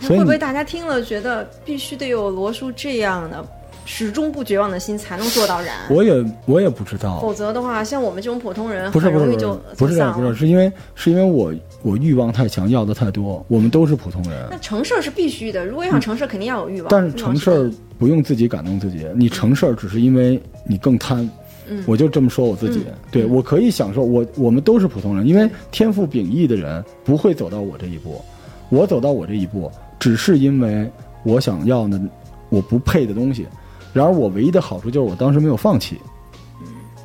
[0.00, 3.42] 所以会不会大家听了觉得必须得有罗叔这样的
[3.86, 5.74] 始终不绝望的心才能做到燃？
[5.88, 13.44] 我也我也不知道，否则的话，像我们这种普通人，不是不是不是很容易就不是这样，不是是因为是因为我我欲望太强，要的太多。
[13.48, 16.88] 我们都是普通人，那成事儿是必须的，如果要想成事儿，肯定要有欲望。
[16.90, 21.28] 但是成事儿不用自己感动自己，你成事儿只是因为你更贪。
[21.68, 21.84] 嗯。
[21.86, 24.02] 我就这么说我自己，对我可以享受。
[24.02, 28.20] 我我们都是普通人，因为天赋秉异的人不会走到我这一步，
[28.68, 30.90] 我走到我这一步，只是因为
[31.24, 32.00] 我想要的
[32.48, 33.46] 我不配的东西。
[33.92, 35.96] 然而我唯一的好处就是我当时没有放弃，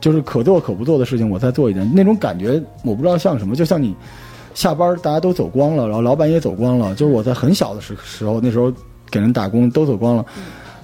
[0.02, 3.96] 就是可做可不做的事情我再做一点，那种感觉我不知道像什么，就像你
[4.54, 8.74] 下班大家都走光了，然后老板也走光了，就是我在很小的时时候，那时候
[9.10, 10.26] 给人打工都走光了。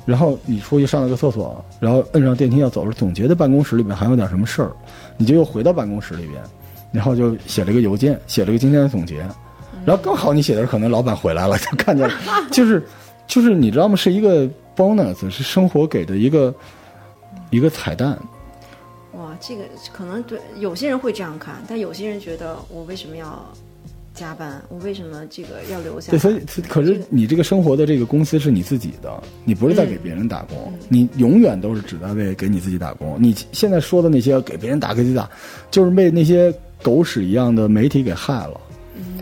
[0.07, 4.71] 然后你出去上了个厕所，然后摁上电梯要走了，总觉得办公室里面还有点什么事儿，
[5.17, 6.41] 你就又回到办公室里边，
[6.93, 9.17] 然后就写了一个邮件，写了个今天的总结，
[9.85, 12.15] 然后刚好你写的是可能老板回来了，就看见了，
[12.49, 12.81] 就是
[13.27, 13.97] 就是你知道吗？
[13.97, 16.55] 是一个 bonus，是生活给的一个
[17.49, 18.17] 一个彩蛋。
[19.11, 23.45] 哇，这个可能对有些人会这样看，但有些人觉得我为什么要
[24.17, 24.61] 加班？
[24.67, 33.15] 我为什么这个要留下对，所以可是你这个生活的这个公司是你自己的，你不是在给别人打工，你永远都是只在为给你自己打工。
[33.19, 35.29] 你现在说的那些给别人打给自己打，
[35.69, 38.59] 就是被那些狗屎一样的媒体给害了。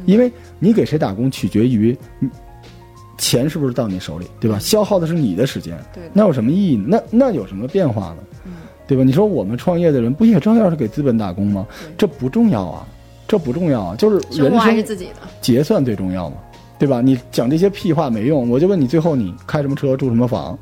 [0.06, 2.30] 因为你给谁打工取决于你
[3.18, 4.60] 钱是不是到你手里，对吧？
[4.60, 6.86] 消耗的是你的时间，对那有什么意义呢？
[7.10, 8.18] 那那有什么变化呢？
[8.88, 9.04] 对吧？
[9.04, 11.66] 你说我们创业的人不也照样是给资本打工吗？
[11.98, 12.88] 这不重要啊，
[13.28, 15.28] 这不重要啊，就是人生还是自己的。
[15.42, 16.38] 结算最重要嘛，
[16.78, 17.02] 对吧？
[17.02, 20.58] 你讲这些屁话没用，我就问你，最后你开什么车，住什么房，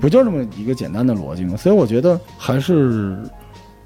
[0.00, 1.56] 不就这么一个简单的逻辑吗？
[1.56, 3.16] 所以我觉得还是，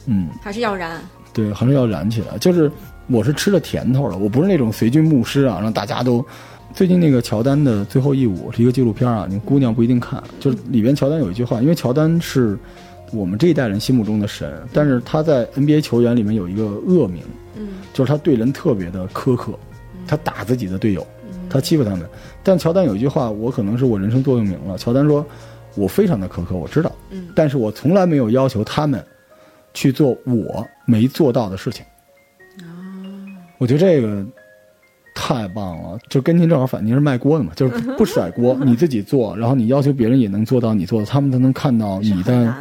[0.06, 1.00] 嗯，还是要燃。
[1.32, 2.38] 对，还是要燃起来。
[2.38, 2.70] 就是
[3.06, 6.24] 我是吃了甜头了，我不是那种随军牧师啊，让大家都。
[6.74, 12.58] 最近那个乔丹的最后一舞是一个纪录片啊，你姑娘不一定看，就是里边乔丹有一句话，因为乔丹是
[13.12, 17.22] 我们这一代人心目中的神，但是他在 NBA 球员里面有一个恶名，
[17.56, 19.52] 嗯就是他对人特别的苛刻，
[20.06, 21.06] 他打自己的队友，
[21.50, 22.06] 他欺负他们。
[22.42, 24.78] 但乔丹有一句话，我可能是我人生座右铭了。
[24.78, 25.24] 乔丹说
[25.76, 29.04] ：“我非常的苛刻，我知道，嗯但是我从来没有要求他们
[29.74, 31.84] 去做我没做到的事情。”
[33.58, 34.24] 我觉得这个
[35.14, 42.54] 太棒了，就跟您正好反，您是卖锅的嘛，就是不甩锅， 你自己做，然后你要求别人也能做到你做的，他们才能看到你的。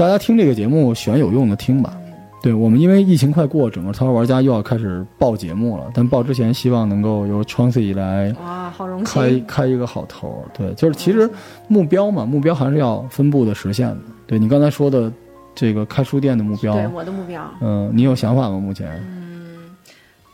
[0.00, 1.94] 大家听这个节目选有用的听吧。
[2.40, 5.90] 对我们，因为疫情快过，整个淘宝玩家又要开始报节目了。
[5.92, 9.44] 但报之前，希望能够由 Chauncey 来哇，好荣开幸！
[9.44, 10.48] 开开一个好头儿。
[10.56, 11.28] 对，就是其实
[11.68, 13.98] 目标嘛，目标还是要分步的实现的。
[14.26, 15.12] 对你刚才说的
[15.54, 18.58] 这个开书店的目标，对我的目标，嗯、你有想法吗？
[18.58, 18.88] 目前？
[19.06, 19.20] 嗯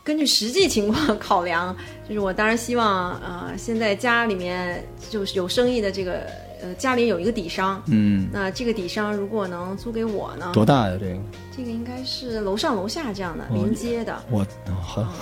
[0.01, 1.75] 根据实际情况考量，
[2.07, 6.21] 就是我当然希望，呃，现在家里面就是有生意的这个，
[6.61, 7.81] 呃，家里有一个底商。
[7.87, 10.49] 嗯，那这个底商如果能租给我呢？
[10.53, 10.97] 多大呀？
[10.99, 11.15] 这个
[11.57, 14.15] 这个应该是楼上楼下这样的哦临街的。
[14.29, 15.13] 我哦好，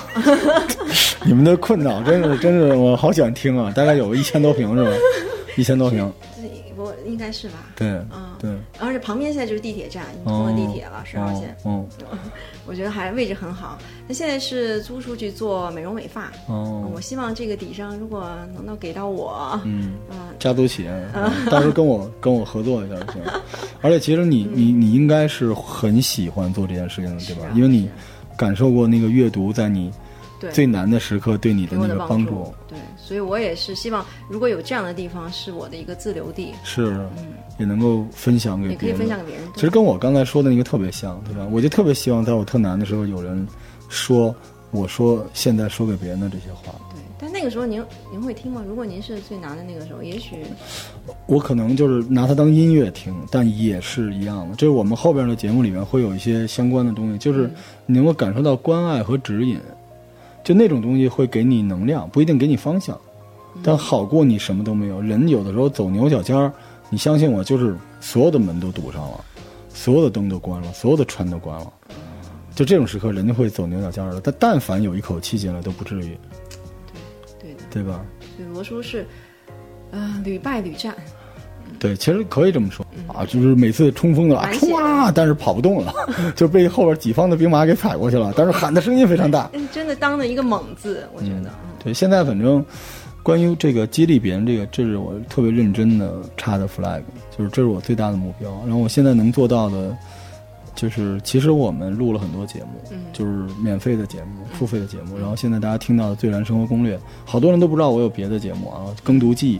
[1.25, 3.71] 你们的困扰真是真是我好想听啊！
[3.75, 4.91] 大概有一千多平是吧？
[5.57, 6.11] 一千多平，
[7.05, 7.55] 应该是吧？
[7.75, 11.87] 对，嗯，对，而且旁边现在就是地铁站，已经通了地铁了，十号线，嗯
[12.65, 13.77] 我觉得还位置很好。
[14.07, 23.21] 那现在是租出去做美容美发，哦我希望这个底商如果能够给到我，嗯， 嗯，家族企业，嗯到时候跟我跟我合作一下就行。
[23.81, 27.49] 而且其实你你你应该是很喜欢做这件事情的，对吧？
[27.55, 27.89] 因为你
[28.37, 29.95] 感受过那个阅读在你对，
[30.51, 32.53] 最难的时刻对你的那个帮助。
[32.67, 37.07] 对，所以我也是希望，如果有这样的地方，是我的一个自留地，是
[37.57, 38.93] 也能够分享给嗯也可以。
[38.93, 39.45] 分享给别人。
[39.55, 41.47] 其实跟我刚才说的那个特别像，对吧？
[41.51, 43.47] 我就特别希望在我特难的时候，有人
[43.89, 44.33] 说
[44.71, 46.73] 我说现在说给别人的这些话。
[46.91, 48.61] 对，但那个时候您您会听吗？
[48.67, 50.43] 如果您是最难的那个时候，也许
[51.27, 54.55] 我可能就是拿它当音乐听，但也是一样的。
[54.55, 57.49] 就是我们后边的节目里面会有一些相关的东西，就是
[57.85, 59.59] 你能够感受到关爱和指引，
[60.45, 62.97] 就那种东西会给你能量，不一定给你方向，
[63.63, 65.01] 但好过你什么都没有。
[65.01, 66.53] 人有的时候走牛角尖儿，
[66.89, 69.25] 你相信我，就是所有的门都堵上了，
[69.69, 71.73] 所有的灯都关了，所有的船都关了。
[72.53, 74.21] 就这种时刻，人家会走牛角尖儿的。
[74.21, 76.17] 但但凡有一口气进来，都不至于，
[77.41, 78.05] 对的，对吧？
[78.37, 79.05] 对罗叔是
[79.91, 80.95] 啊、屡败屡战，
[81.77, 85.93] 对，其实可以这么说啊，就是每次冲锋的啊冲啊，但是跑不动了，
[86.35, 89.49] 就被后边己方的兵马给踩过去了，但是喊的声音非常大。
[89.53, 92.63] 嗯真的当了一个猛字，我觉得，嗯对，现在反正
[93.21, 97.01] 关于这个激励别人这个，这是我特别认真的插的 flag，
[97.37, 98.49] 就是这是我最大的目标。
[98.65, 99.95] 然后我现在能做到的，
[100.75, 105.17] 就是其实我们录了很多节目，嗯就是免费的节目、付费的节目。
[105.19, 109.59] 然后现在大家听到的《最燃生活攻略》，好多人都不知道我有别的节目啊，《耕读记》。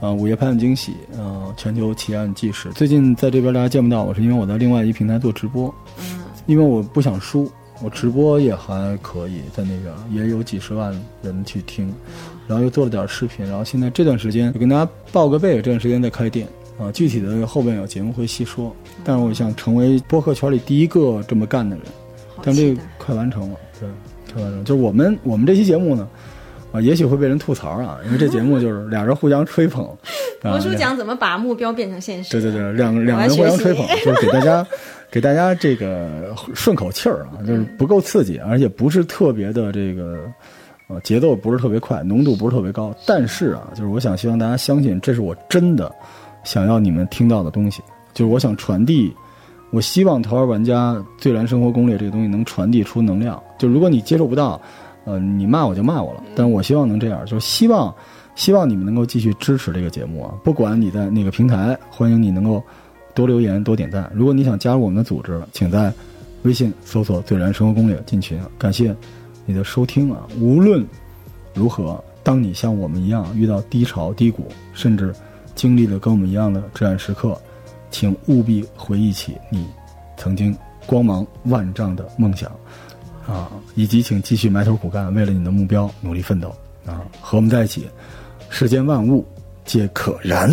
[0.00, 2.70] 呃，午夜拍案惊喜，呃，全球奇案纪实。
[2.70, 7.50] 最近在这边大家见不到我，是因为我在另外一平台做直播，嗯因为我不想输，
[7.82, 10.90] 我直播也还可以，在那边也有几十万
[11.22, 11.92] 人去听，
[12.48, 16.48] 然后又做了点视频，然后现在这段时间就跟大家报个备，这段时间在开店
[16.78, 18.74] 啊，具体的后边有节目会细说，
[19.04, 21.84] 但是我想成为播客圈里第一个这么干的人，
[22.42, 22.80] 但这个。
[22.96, 23.88] 快完成了，对，
[24.32, 26.08] 快完成了，就是我们我们这期节目呢。
[26.72, 29.84] 啊，也许会被人吐槽啊，因为这节目就是 俩人互相吹捧。
[30.42, 32.30] 啊罗叔讲怎么把目标变成现实？
[32.30, 34.66] 对对对，两两人互相吹捧，就是给大家
[35.10, 40.20] 给大家这个顺口气儿啊，就是不够刺激，而且不是特别的这个
[40.88, 42.94] 呃节奏不是特别快，浓度不是特别高。
[43.06, 45.92] 但是啊，就是我想希望大家相信，这是我真的
[46.44, 47.82] 想要你们听到的东西，
[48.14, 49.12] 就是我想传递。
[49.72, 53.40] 我希望《头号玩家最燃生活攻略》这个东西能传递出能量。
[53.56, 54.60] 就如果你接受不到，
[55.10, 57.92] 呃，你骂我就骂我了，但是我希望能这样，就希望
[58.36, 60.34] 希望你们能够继续支持这个节目啊！
[60.44, 62.62] 不管你在哪个平台，欢迎你能够
[63.12, 64.08] 多留言、多点赞。
[64.14, 65.92] 如果你想加入我们的组织，请在
[66.42, 68.40] 微信搜索“最燃生活攻略”进群。
[68.56, 68.94] 感谢
[69.44, 70.26] 你的收听啊！
[70.40, 70.86] 无论
[71.54, 75.12] 如何，当你像我们一样遇到低潮、低谷，甚至
[75.56, 77.36] 经历了跟我们一样的至暗时刻，
[77.90, 79.66] 请务必回忆起你
[80.16, 80.56] 曾经
[80.86, 82.50] 光芒万丈的梦想。
[83.26, 86.48] 啊，以及请继续埋头苦干，为了你的目标努力奋斗
[86.86, 87.02] 啊！
[87.20, 87.88] 和我们在一起，
[88.48, 89.26] 世间万物
[89.64, 90.50] 皆可燃。